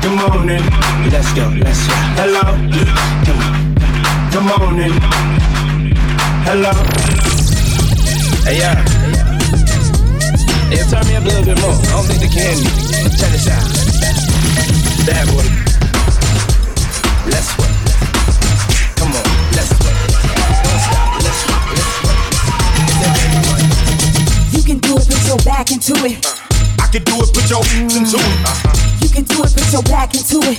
[0.00, 0.64] Good morning.
[1.12, 1.96] Let's go, let's go.
[2.16, 2.44] Hello.
[4.32, 4.96] Good morning.
[6.48, 6.72] Hello.
[8.48, 8.80] Hey, yeah.
[10.70, 11.74] Yeah, turn me up a little bit more.
[11.74, 12.99] I don't think they can
[26.06, 26.24] it.
[26.24, 26.32] Uh,
[26.80, 28.36] I can do it, put your hands into it.
[29.04, 30.58] You can do it, put your back into it.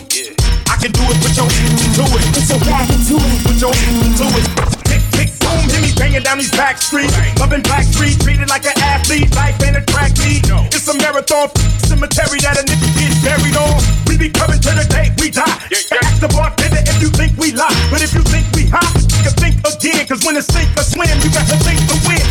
[0.69, 2.23] I can do it, put your hands into it.
[2.31, 3.37] Put your back into it.
[3.43, 4.45] Put your hands into it.
[4.85, 7.13] Tick, tick, boom, hear me banging down these back streets.
[7.41, 9.33] Loving Blackstreet, treated like an athlete.
[9.35, 10.45] Life ain't a track meet.
[10.71, 11.49] It's a marathon
[11.89, 13.81] cemetery that a nigga gets buried on.
[14.05, 15.43] We be coming to the day we die.
[15.43, 17.73] Ask the bartender if you think we lie.
[17.89, 20.05] But if you think we hot, you can think again.
[20.05, 21.80] Cause when it's sink or swim, you got to think to win.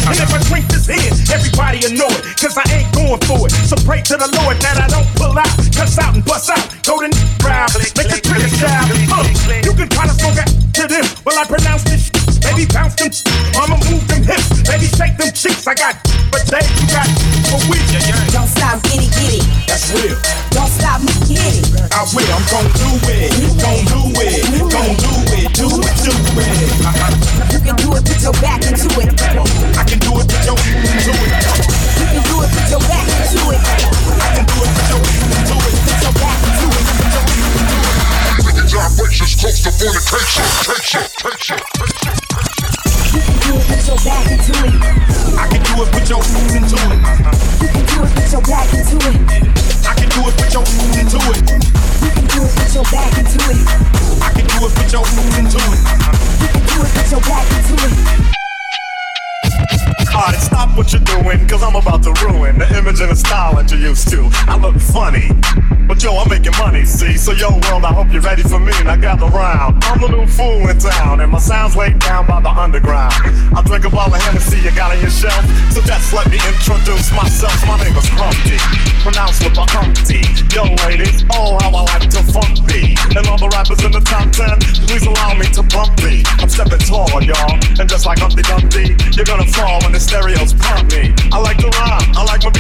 [0.09, 3.53] And if I drink this here, everybody annoy it, cause I ain't going for it.
[3.69, 6.65] So pray to the Lord that I don't pull out, cuss out and bust out,
[6.85, 7.09] go to
[7.45, 8.89] round, make the trigger shout.
[9.13, 9.25] Uh,
[9.65, 10.49] you can try to smoke it
[10.81, 13.13] to them, while I pronounce this Baby bounce them,
[13.55, 15.67] I'ma move them hips, baby shake them cheeks.
[15.69, 15.95] I got,
[16.33, 17.07] but they you got
[17.53, 17.77] for we.
[18.33, 19.45] Don't stop, get it, get it.
[19.69, 20.17] That's real.
[20.51, 21.69] Don't stop, get it.
[21.93, 23.31] I will, I'm gon' do it,
[23.61, 24.41] gon' do it,
[24.73, 26.61] gon' do it, do it, do it.
[26.81, 27.20] You can
[39.41, 40.45] close fornication.
[40.69, 42.13] Tension, tension, tension.
[43.09, 44.77] You can do it, put your back into it.
[45.33, 47.01] I can do it, put your into it.
[47.57, 49.17] You can do it, put your back into it.
[49.89, 50.61] I can do it, put your
[50.93, 51.41] into it.
[52.05, 53.65] You can do it, put your back into it.
[54.21, 55.81] I can do it, put your into it.
[56.37, 57.97] You can do it, put your back into it.
[60.13, 63.57] Alright, stop what you're doing, cause I'm about to ruin the image and the style
[63.57, 64.29] that you're used to.
[64.45, 65.33] I look funny,
[65.91, 67.19] but yo, I'm making money, see?
[67.19, 68.71] So yo, world, I hope you're ready for me.
[68.87, 69.83] Now gather round.
[69.91, 73.11] I'm the new fool in town, and my sound's laid down by the underground.
[73.51, 75.43] I drink a bottle of Hennessy you got on your shelf,
[75.75, 77.59] so just let me introduce myself.
[77.67, 78.63] My name is Humpty,
[79.03, 80.23] pronounced with a Humpty.
[80.55, 82.95] Yo, ladies, oh, how I like to funk thee.
[83.19, 86.23] And all the rappers in the top 10, please allow me to bump thee.
[86.39, 90.55] I'm stepping tall, y'all, and just like Humpty Dumpty, you're gonna fall when the stereos
[90.55, 91.11] pump me.
[91.35, 92.55] I like to rhyme, I like my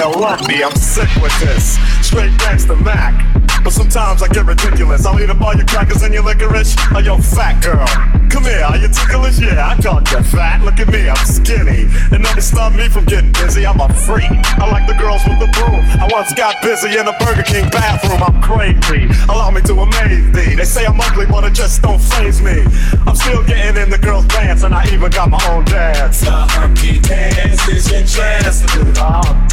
[0.00, 1.76] my oatmeal lumpy, I'm sick with this.
[2.06, 3.14] Straight gangsta Mac.
[3.62, 5.04] But sometimes I get ridiculous.
[5.04, 6.74] I'll eat up all your crackers and your licorice.
[6.94, 7.84] Oh, yo, fat girl.
[8.30, 9.38] Come here, are you ticklish?
[9.38, 10.64] Yeah, I called you fat.
[10.64, 11.84] Look at me, I'm skinny.
[12.12, 13.66] And nothing stop me from getting busy.
[13.66, 14.30] I'm a freak.
[14.56, 15.84] I like the girls with the broom.
[16.00, 18.22] I once got busy in a Burger King bathroom.
[18.22, 19.12] I'm crazy.
[19.28, 20.54] Allow me to amaze thee.
[20.54, 22.64] They say I'm ugly, but it just don't phase me.
[23.06, 26.20] I'm still getting in the girls' pants, and I even got my own dance.
[26.20, 29.49] The Humpty dance is your chance to do the.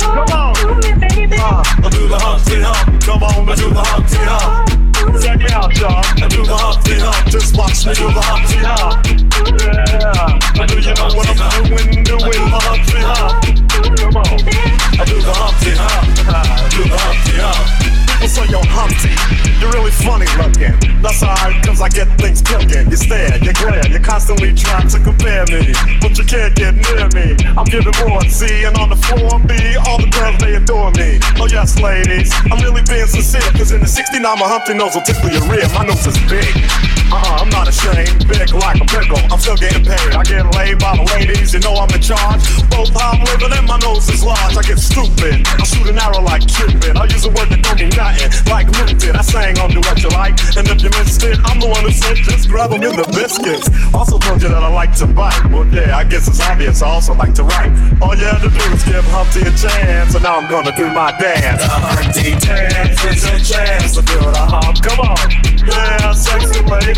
[0.00, 0.54] Come on.
[1.40, 3.02] Uh, I'll do the Humpty Hump.
[3.02, 5.22] Come on, I'll do the Humpty Hump.
[5.22, 6.02] Check it out, y'all.
[6.22, 7.28] I do the Humpty Hump.
[7.28, 9.06] Just watch me do the Humpty Hump.
[9.60, 10.38] Yeah.
[10.60, 13.57] I know you know what I'm doing, doing the Humpty Hump.
[13.78, 16.10] I do the Humpty Hump.
[16.26, 17.62] I do the Humpty Hump.
[18.18, 19.14] People say yo Humpty,
[19.62, 20.74] you're really funny looking.
[20.98, 22.90] That's alright, cause I get things cooking.
[22.90, 25.70] You stare, you glare, you constantly try to compare me.
[26.02, 27.38] But you can't get near me.
[27.54, 29.54] I'm giving more C, and on the floor B,
[29.86, 31.22] all the girls they adore me.
[31.38, 35.06] Oh yes, ladies, I'm really being sincere, cause in the 69 my Humpty nose will
[35.06, 35.70] tickle your rear.
[35.70, 36.97] My nose is big.
[37.08, 39.20] Uh-uh, I'm not ashamed, big like a pickle.
[39.32, 40.12] I'm still getting paid.
[40.12, 42.44] I get laid by the ladies, you know I'm in charge.
[42.68, 44.56] Both I'm living and my nose is large.
[44.56, 45.46] I get stupid.
[45.46, 46.96] I shoot an arrow like Cupid.
[46.96, 49.16] I use a word that don't mean nothing, like did.
[49.16, 52.48] I sang on Doowutchyalike, and if you missed it, I'm the one who said just
[52.48, 53.70] grab them in the biscuits.
[53.94, 55.38] Also told you that I like to bite.
[55.50, 56.82] Well, yeah, I guess it's obvious.
[56.82, 57.72] I also like to write.
[58.02, 60.86] All you have to do is give Humpty a chance, and now I'm gonna do
[60.92, 61.62] my dance.
[61.62, 64.82] The Humpty dance is a chance to do the hump.
[64.82, 65.30] Come on,
[65.64, 66.97] yeah, sexy lady.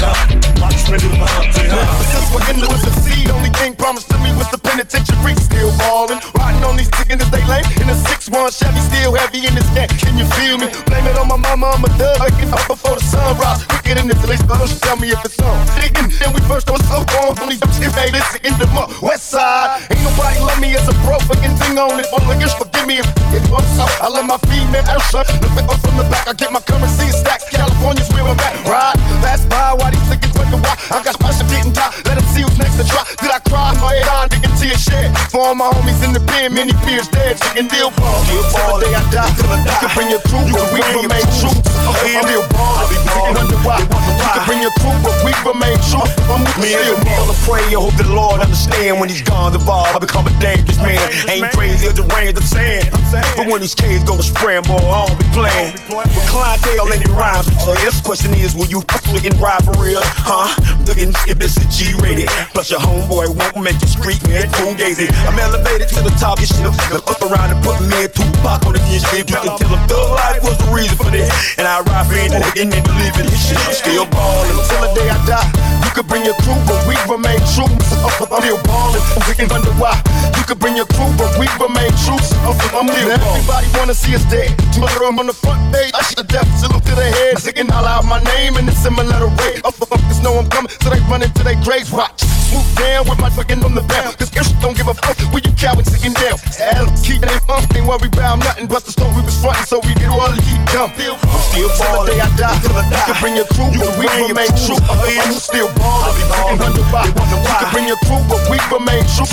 [0.00, 0.60] Hump.
[0.60, 1.52] Watch me do Hump.
[1.52, 5.34] Since we're in the seed, only thing promised to me was the penitentiary.
[5.36, 7.64] Still ballin', riding on these chickens as they lame.
[7.80, 9.90] In a 6-1 Chevy, still heavy in this neck.
[10.00, 10.68] Can you feel me?
[10.86, 12.20] Blame it on my mama, I'm a thug.
[12.20, 13.64] I get up before the sunrise.
[13.68, 15.56] Quicker than this, they supposed to tell me if it's on.
[15.80, 17.36] Digging, then we first was so on.
[17.40, 18.90] Only some shit, baby, this in the mud.
[19.00, 19.84] West side.
[19.90, 21.18] Ain't nobody love me as a pro.
[21.28, 22.06] Fucking thing on it.
[22.12, 23.84] Only just forgive me if it was so.
[24.00, 25.24] I let my female son.
[25.40, 26.28] Look up from the back.
[26.28, 27.53] I get my currency stacks.
[27.84, 28.56] California's where I'm at.
[28.64, 28.96] Right?
[29.20, 30.72] That's by why these niggas wonder why.
[30.88, 31.92] I got special didn't die.
[32.08, 33.04] Let them see who's next to try.
[33.20, 33.76] Did I cry?
[33.76, 34.33] My head on,
[34.64, 35.12] digging to your.
[35.28, 37.36] For all my homies in the pen, many fears dead.
[37.36, 38.24] Chicken deal ball.
[38.24, 39.28] Till the day I die.
[39.36, 39.74] Till I die.
[39.74, 41.52] You can bring your crew, but we remain true.
[41.84, 43.04] I'm still ballin'.
[43.04, 43.78] Nigga wonder why.
[43.82, 46.06] You can bring your crew, but we remain true.
[46.30, 49.22] I'm with Me still and the I pray, I hope the Lord understand when he's
[49.22, 49.84] gone the ball.
[49.84, 51.02] I become a dangerous man.
[51.28, 52.88] Ain't crazy as the rain of sand.
[53.36, 55.74] But when these kids go to scramble, I don't be playing.
[55.90, 57.46] With clientele and it rhymes.
[57.64, 60.00] So this question is, will you fucking ride for real?
[60.02, 60.48] Huh?
[60.86, 62.28] Looking if this is G rated.
[62.54, 64.53] Plus your homeboy won't make you street man.
[64.60, 65.10] Full gazing.
[65.26, 66.62] I'm elevated to the top your shit.
[66.94, 69.02] Look up around and put me a Tupac on the dish.
[69.10, 71.28] You can tell a thug life was the reason for this.
[71.58, 73.58] And I ride for it and then believe in this shit.
[73.58, 74.54] I'm still ballin'.
[74.70, 75.48] Till the day I die,
[75.82, 77.66] you could bring your crew, but we remain true.
[77.66, 79.02] I'm still ballin'.
[79.26, 79.98] We can wonder why.
[80.38, 82.20] You You could bring your crew, but we remain true.
[82.44, 83.16] I'm, I'm real.
[83.16, 84.52] Everybody wanna see us dead.
[84.76, 85.88] To I'm on the front page.
[85.96, 87.38] I should death salute to their head.
[87.38, 89.64] Singing all out my name in a similar way.
[89.64, 91.90] Up the fuckers know I'm coming, so they run into their graves.
[91.90, 92.28] Watch.
[92.52, 94.18] Swoop down with my fucking on the ground.
[94.18, 96.36] Cause Ish don't give a fuck when you cowards sitting down.
[96.56, 99.80] Hell, keep it up, ain't worry about nothing but the story we was frontin', so
[99.80, 100.92] we get all the heat dump.
[101.00, 102.04] I'm still ballin'.
[102.04, 102.76] Till the day I die, till.
[102.76, 104.76] You can bring your crew, but we remain true.
[104.84, 106.60] I'm still ballin'.
[106.60, 107.08] Wonder why.
[107.08, 109.28] You can bring your crew, but we remain true.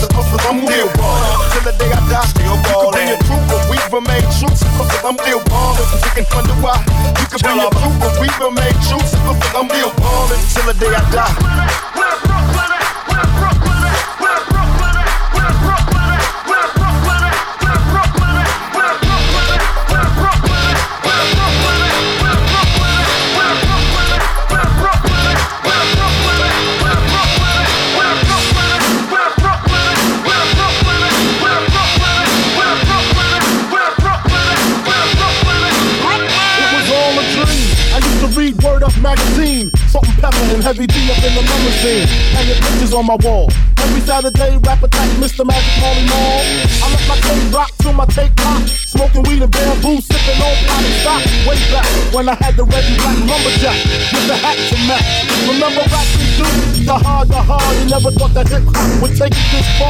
[0.48, 1.52] I'm still ballin'.
[1.52, 2.48] Till the day I die, still.
[2.48, 4.52] You can bring your crew, but we remain true.
[5.04, 5.88] I'm still ballin'.
[6.16, 6.80] Can wonder why.
[7.20, 9.04] You can bring your crew, but we remain true.
[9.60, 10.40] I'm still ballin'.
[10.56, 12.31] Till the day I die.
[40.22, 42.08] Pepper and heavy D up in the limousine.
[42.38, 43.50] Hanging pictures on my wall.
[43.80, 45.44] Every Saturday, rap attack, Mr.
[45.44, 46.46] Magic Marley Marl.
[46.84, 48.32] I let my tape rock till my tape.
[49.02, 51.26] Smoking weed and bamboo, sipping on potty stock.
[51.50, 53.74] Way back when I had the red and black lumberjack
[54.14, 55.26] with the hat to match.
[55.50, 56.86] Remember back in June?
[56.86, 57.74] The hard, the hard.
[57.82, 59.90] You never thought that hip hop would take it this far.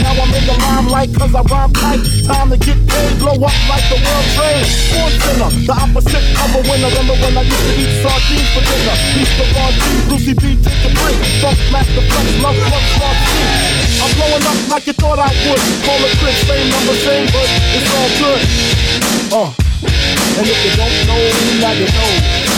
[0.00, 2.00] Now I'm in the limelight cause I rhyme tight.
[2.24, 4.64] Time to get paid, blow up like the world trade.
[4.64, 6.88] Sports center, the opposite of a winner.
[6.96, 8.96] Remember when I used to eat sardines for dinner?
[9.20, 9.44] Mr.
[9.52, 11.16] Ron G, Brucey B, take a break.
[11.44, 13.20] Funk Master Flex, love, love, love,
[14.00, 15.60] I'm blowing up like you thought I would.
[15.84, 17.50] Call a trick, same number, same hood.
[17.76, 18.45] It's all good.
[19.32, 19.52] Uh,
[20.38, 22.55] and if you don't know, now you know.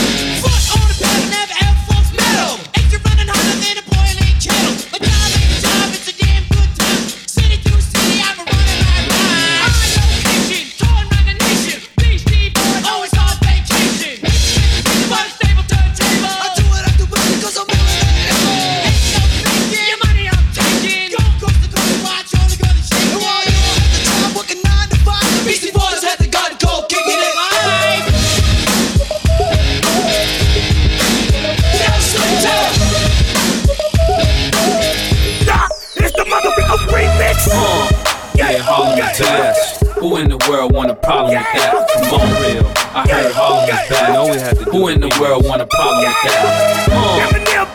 [40.48, 41.76] World want a problem with that?
[42.08, 42.64] Come on, real.
[42.96, 44.12] I heard Harlem is back.
[44.16, 46.88] Know we had to Who in the world want a problem with that?
[46.88, 47.20] Uh,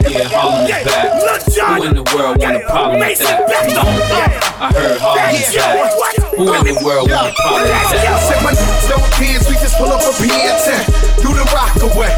[0.10, 1.14] yeah, Harlem is back.
[1.54, 3.46] Who in the world want a problem with that?
[3.46, 4.02] Come on,
[4.58, 5.94] I heard Harlem is back.
[6.34, 8.18] Who in the world want a problem with that?
[8.26, 11.22] Say my niggas don't kids, we just pull up a BN10.
[11.22, 12.10] Do the rock away.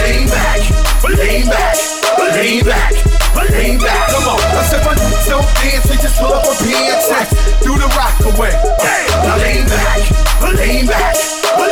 [0.00, 0.60] Lean back,
[1.04, 1.76] lean back,
[2.32, 2.96] lean back,
[3.44, 4.08] lean back.
[4.10, 4.40] Come on.
[4.40, 7.64] I said my niggas don't dance, we just pull up a BN10.
[7.64, 8.54] Do the rock away.
[9.24, 9.98] Now Lean back,
[10.54, 11.16] lean back,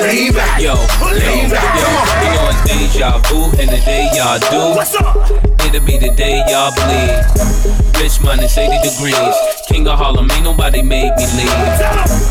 [0.02, 0.60] lean back.
[0.60, 0.74] Yo,
[1.06, 1.80] lean back.
[1.80, 2.06] Come on.
[2.20, 4.76] We on deja vu, and the day y'all do.
[4.76, 5.16] What's up?
[5.64, 7.74] It'll be the day y'all bleed.
[8.00, 9.34] Rich minus 80 degrees.
[9.68, 11.50] King of Harlem, ain't nobody made me leave.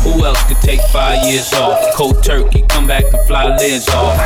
[0.04, 1.94] Who else could take five years off?
[1.94, 4.16] Cold turkey, come back and fly lids off.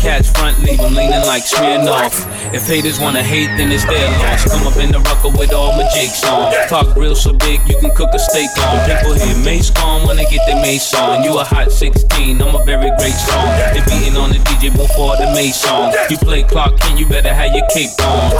[0.00, 2.26] Catch front, leave them leaning like Smirnoff.
[2.54, 4.44] If haters wanna hate, then it's their loss.
[4.54, 6.54] Come up in the Rucker with all my jigs on.
[6.70, 8.86] Talk real so big, you can cook a steak on.
[8.86, 11.24] People hear Mase gone when they get their Mace on.
[11.24, 13.50] You a hot 16, I'm a very great song.
[13.74, 15.92] They beating on the DJ before the Mase song.
[16.08, 18.30] You play Clark Kent, you better have your cape on.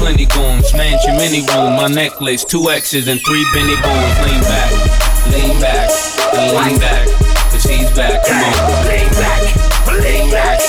[0.00, 4.16] Plenty goons, mansion, mini room, my necklace, two X's and three Benny bones.
[4.24, 4.72] Lean back,
[5.28, 5.84] lean back,
[6.32, 7.04] and lean back,
[7.52, 8.24] cause he's back.
[8.24, 8.88] Come on.
[8.88, 9.44] Lean back,
[10.00, 10.60] lean back,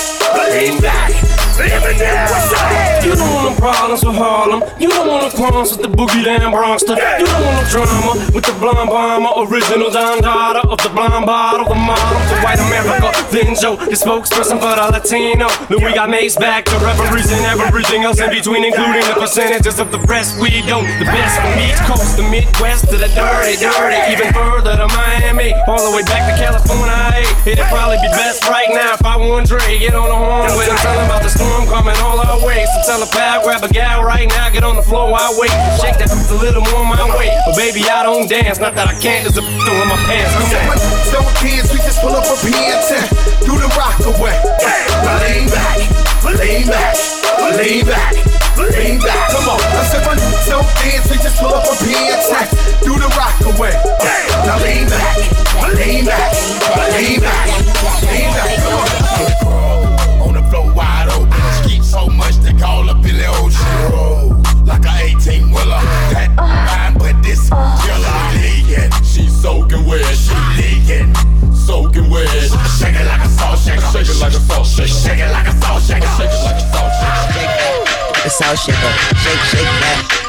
[0.52, 1.40] lean back.
[1.60, 2.24] Living down.
[2.30, 3.04] What's up?
[3.04, 4.62] You don't want no problems with Harlem.
[4.78, 6.96] You don't want no qualms with the boogie down Bronxter.
[7.18, 11.26] You don't want no drama with the blonde bomber, original Don Dada of the blonde
[11.26, 13.10] bottle, the model to white America.
[13.30, 15.48] Then Joe, the spokesperson for the Latino.
[15.68, 19.90] Then we got Mase back to represent everything else in between, including the percentages of
[19.90, 20.86] the rest we don't.
[20.98, 25.54] The best from East Coast, the Midwest to the dirty, dirty, even further to Miami,
[25.66, 26.90] all the way back to California.
[27.46, 30.68] It'd probably be best right now if I want Dre get on the horn with
[30.68, 32.66] him, tell him about the storm coming all our way.
[32.66, 33.00] So tell
[33.40, 35.50] pal, grab a gal right now, get on the floor, I wait.
[35.80, 37.30] Shake that a little more my way.
[37.46, 40.32] But baby, I don't dance, not that I can't, there's a in my pants.
[40.36, 40.78] Come on.
[41.12, 43.44] don't kids, we just pull up a BN10.
[43.44, 44.36] Do the rock away.
[45.24, 45.76] Lean back,
[46.24, 46.96] lean back,
[47.56, 48.12] lean back,
[48.56, 49.26] lean back.
[49.32, 49.60] Come on.
[49.60, 50.14] I said my
[50.48, 52.84] don't dance, we just pull up a BN10.
[52.84, 53.74] Do the rock away.
[54.44, 55.16] Now lean back,
[55.76, 56.32] lean back,
[56.92, 57.48] lean back,
[58.04, 58.50] lean back.
[58.60, 59.49] Come on.
[63.10, 63.92] Billy Ocean.
[63.92, 65.82] Roll like a 18 wheeler.
[66.14, 68.90] That fine, but this killer leaking.
[69.02, 71.10] She soaking wet, she leaking.
[71.52, 72.28] Soaking wet.
[72.78, 73.80] Shake it like a salt shaker.
[73.90, 74.88] Shake it like a salt shaker.
[74.88, 76.06] Shake it like a salt shaker.
[76.06, 77.34] Shake it like a salt shaker.
[77.34, 78.92] Shake it like a salt shaker.
[79.18, 80.19] Shake, shake that.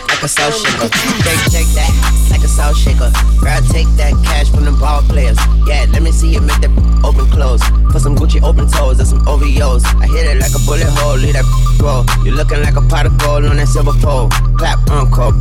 [3.41, 5.37] Girl, take that cash from the ball players.
[5.65, 6.69] Yeah, let me see you make that
[7.03, 7.61] open close.
[7.89, 9.83] Put some Gucci open toes and some OVOs.
[9.99, 11.45] I hit it like a bullet hole, leave that
[11.81, 12.05] roll.
[12.23, 14.29] You looking like a pot of gold on that silver pole.
[14.59, 15.31] Clap, uncle.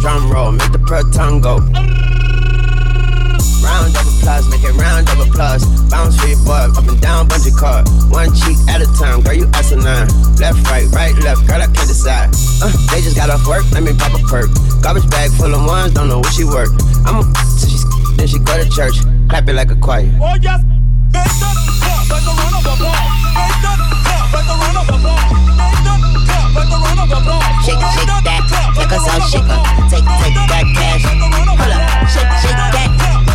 [0.00, 1.60] Drum roll, make the pearl tongue go.
[3.76, 5.60] Round of applause, make it round of applause.
[5.92, 7.84] Bounce for your boy, up and down, bungee cord.
[8.08, 10.08] One cheek at a time, girl, you asinine.
[10.40, 12.32] Left, right, right, left, girl, I can't decide.
[12.64, 14.48] Uh, they just got off work, let me pop a perk.
[14.80, 16.72] Garbage bag full of ones, don't know where she work.
[17.04, 17.76] I'm a so she
[18.16, 18.96] then she go to church.
[19.28, 20.08] Clap it like a choir.
[20.24, 23.12] Oh yes, make that clap like a run of applause.
[23.36, 23.76] Make that
[24.08, 25.36] clap like a run of applause.
[25.36, 27.60] Make that clap like a run of applause.
[27.60, 28.40] Shake, shake that,
[28.72, 29.60] like a soul shaker.
[29.92, 31.04] Take, take that cash.
[31.04, 33.25] Hold up, shake, shake that.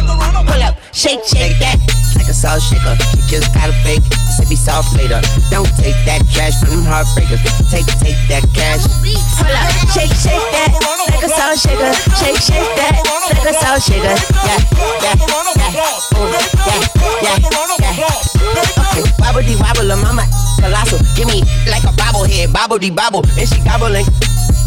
[1.02, 1.82] Shake, shake that.
[2.14, 2.94] Like a soul shaker.
[3.18, 4.06] You just gotta fake,
[4.38, 5.18] sippy soft later.
[5.50, 7.42] Don't take that trash from them heartbreakers.
[7.74, 8.86] Take, take that cash.
[9.02, 10.70] Pull up, shake, shake that.
[11.10, 11.90] Like a soul shaker.
[12.22, 13.02] Shake, shake that.
[13.34, 14.14] Like a soul shaker.
[14.46, 14.62] Yeah,
[15.02, 15.18] yeah,
[15.74, 16.22] yeah.
[16.22, 16.30] Ooh,
[16.70, 17.50] yeah,
[17.82, 18.22] yeah, yeah.
[18.94, 20.30] Okay, wobble dee wobble, mama
[20.62, 21.02] colossal.
[21.18, 24.06] Give me like a bobblehead, bobble dee bobble, and she gobbling.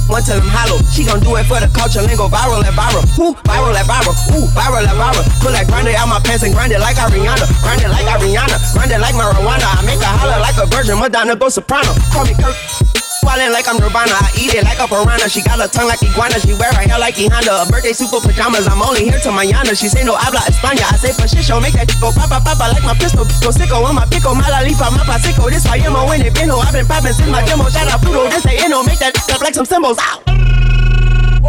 [0.09, 0.78] One till I'm hollow.
[0.92, 3.05] She gon' do it for the culture, lingo viral at viral.
[3.16, 4.14] Ooh, viral at viral.
[4.36, 5.24] Ooh, viral at viral.
[5.40, 7.46] Pull that grind it out my pants and grind it like Ariana.
[7.64, 8.57] Grind it like Ariana.
[8.74, 9.64] Grind it like marijuana.
[9.64, 10.98] I make her holler like a virgin.
[10.98, 11.92] Madonna go soprano.
[12.12, 13.03] Call me Kurt.
[13.25, 14.20] Swallowing like I'm Nirvana.
[14.20, 15.33] I eat it like a piranha.
[15.33, 16.37] She got a tongue like iguana.
[16.45, 17.64] She wear her hair like Honda.
[17.64, 18.68] A birthday super pajamas.
[18.68, 19.72] I'm only here till mañana.
[19.72, 20.85] She say no habla España.
[20.93, 21.57] I say for shit show.
[21.57, 23.25] Make that go papa papa like my pistol.
[23.41, 24.37] Go sicko on my pico.
[24.37, 25.49] Mala lipa, my pasico.
[25.49, 26.61] This why I'm when it been ho.
[26.61, 27.72] I've been popping since my demo.
[27.72, 28.29] Shout out Pluto.
[28.29, 28.85] This they inno.
[28.85, 29.97] Make that up like some symbols.
[30.05, 30.20] Ow.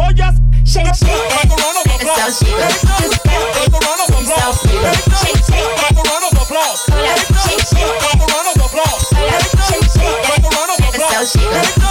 [0.00, 1.44] Oh yes, Shake, shake that.
[1.44, 2.88] Like a soul shaker.
[3.04, 3.68] Just got it.
[4.08, 4.96] Some soul flavor.
[5.12, 5.92] Shake, shake that.
[5.92, 6.80] Hold up.
[7.44, 8.16] Shake, shake that.
[8.16, 8.32] Hold up.
[8.32, 8.55] Shake, shake that
[11.26, 11.85] she let it go.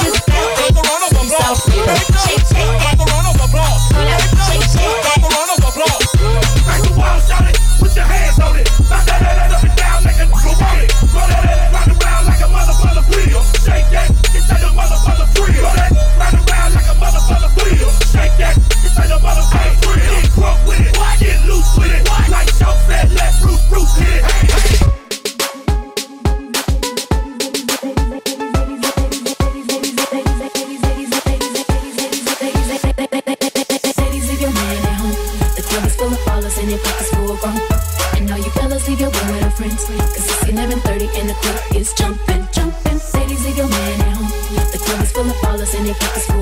[39.35, 39.85] With her friends.
[39.85, 42.99] Cause it's 11.30 and the club is jumping, jumping.
[43.13, 44.31] Ladies, leave your man at home.
[44.71, 46.34] The club is full of ballers and your pockets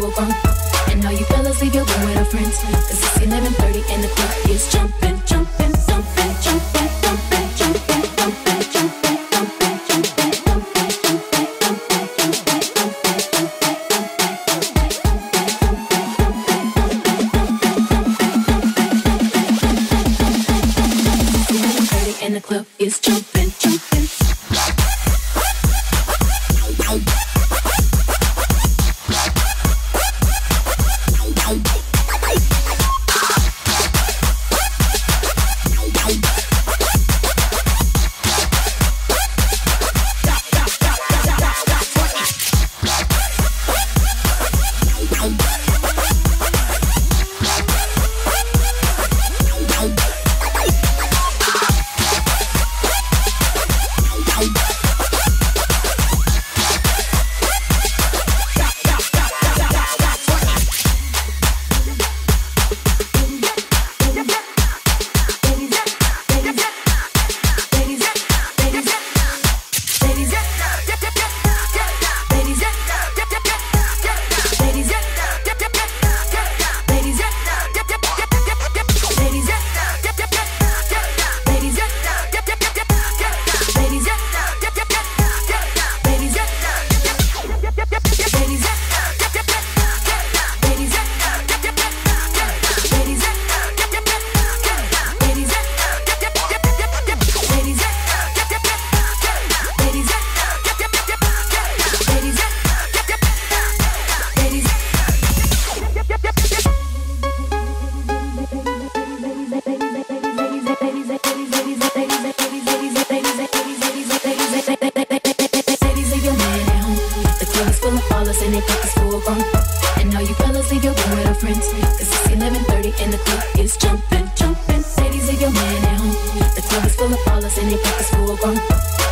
[127.04, 128.58] full of ballers and they pockets full grown.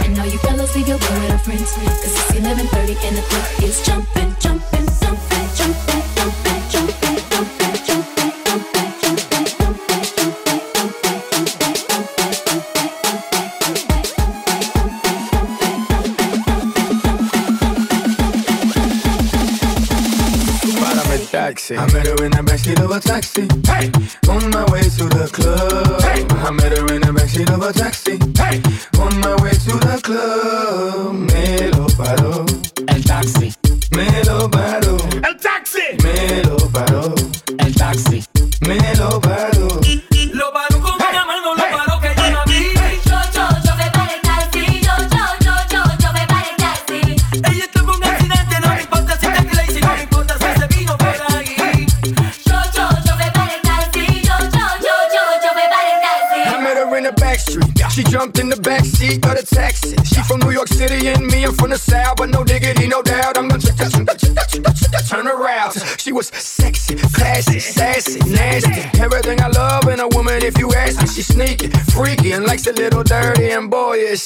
[0.03, 1.73] And all you fellas leave your girl with her friends.
[1.73, 4.60] Cause it's 11.30 and the club is jumping, jumping.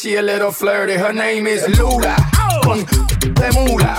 [0.06, 0.93] She a little flirty.
[0.93, 2.16] Her name is Lula.
[3.22, 3.97] De mula.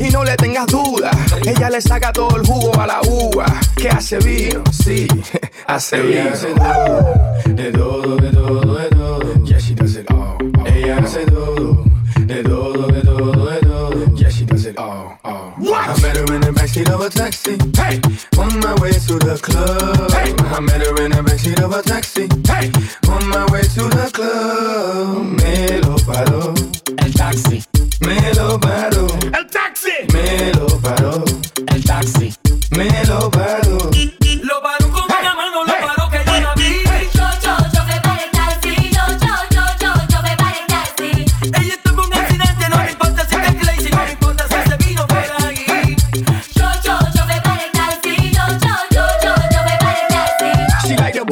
[0.00, 1.10] Y no le tengas duda,
[1.46, 3.46] ella le saca todo el jugo a la uva.
[3.76, 5.06] Que hace vino, sí,
[5.66, 6.30] hace vino.
[7.46, 8.65] De todo, de todo.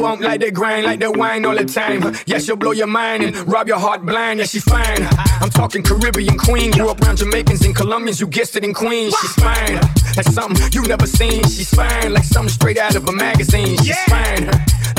[0.05, 2.15] She like the bump, like the grind, like the wine all the time.
[2.25, 4.39] Yeah, she'll blow your mind and rob your heart blind.
[4.39, 5.07] Yeah, she fine.
[5.41, 6.71] I'm talking Caribbean queen.
[6.71, 8.19] Grew up around Jamaicans and Colombians.
[8.19, 9.15] You guessed it in Queens.
[9.19, 9.75] She's fine.
[10.15, 11.43] Like something you never seen.
[11.43, 12.13] She's fine.
[12.13, 13.77] Like something straight out of a magazine.
[13.77, 14.49] She's fine.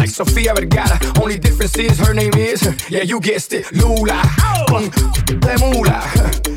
[0.06, 1.00] Like Sofia Vergara.
[1.20, 2.62] Only difference is her name is.
[2.88, 3.66] Yeah, you guessed it.
[3.72, 4.22] Lula.
[5.26, 6.00] De mula.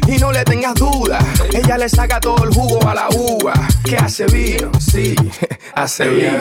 [0.07, 1.17] Y no le tengas duda.
[1.51, 3.53] Ella le saca todo el jugo a la uva.
[3.83, 4.69] Que hace vino.
[4.79, 5.15] Sí,
[5.73, 6.37] hace vino.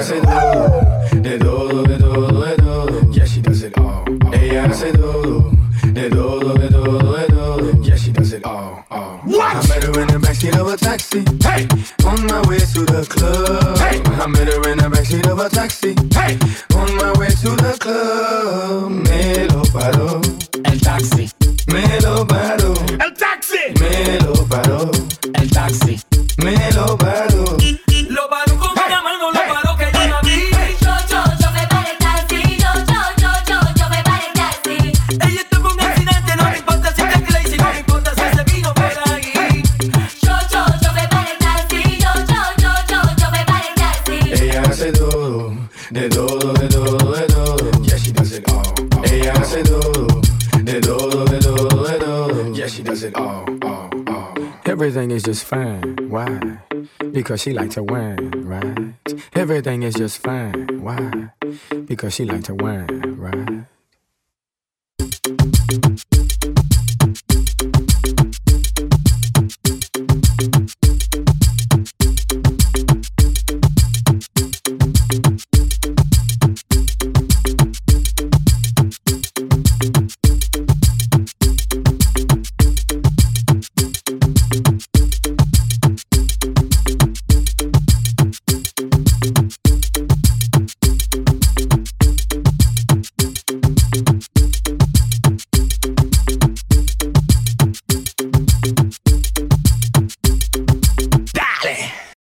[1.22, 3.10] De todo, de todo, de todo.
[3.10, 4.05] Yeah, she does it all.
[4.35, 5.51] Ella hace todo.
[5.51, 5.52] Todo,
[5.93, 6.57] de todo,
[9.51, 11.25] I met her in the backseat of a taxi.
[11.41, 11.65] Hey,
[12.07, 13.79] on my way to the club.
[13.79, 15.95] Hey, I met her in the backseat of a taxi.
[16.12, 16.37] Hey,
[16.77, 18.93] on my way to the club.
[19.09, 20.20] Me lo paró.
[20.65, 21.31] El taxi.
[21.73, 22.75] Me lo paró.
[23.01, 23.73] El taxi.
[23.81, 24.91] Me lo paró.
[25.35, 25.99] El taxi.
[26.45, 27.88] Me lo paró.
[53.09, 54.35] It oh, all, all, all.
[54.66, 55.97] Everything is just fine.
[56.09, 56.59] Why?
[57.12, 58.94] Because she like to wine, right?
[59.35, 60.82] Everything is just fine.
[60.82, 61.30] Why?
[61.86, 63.64] Because she like to wine, right?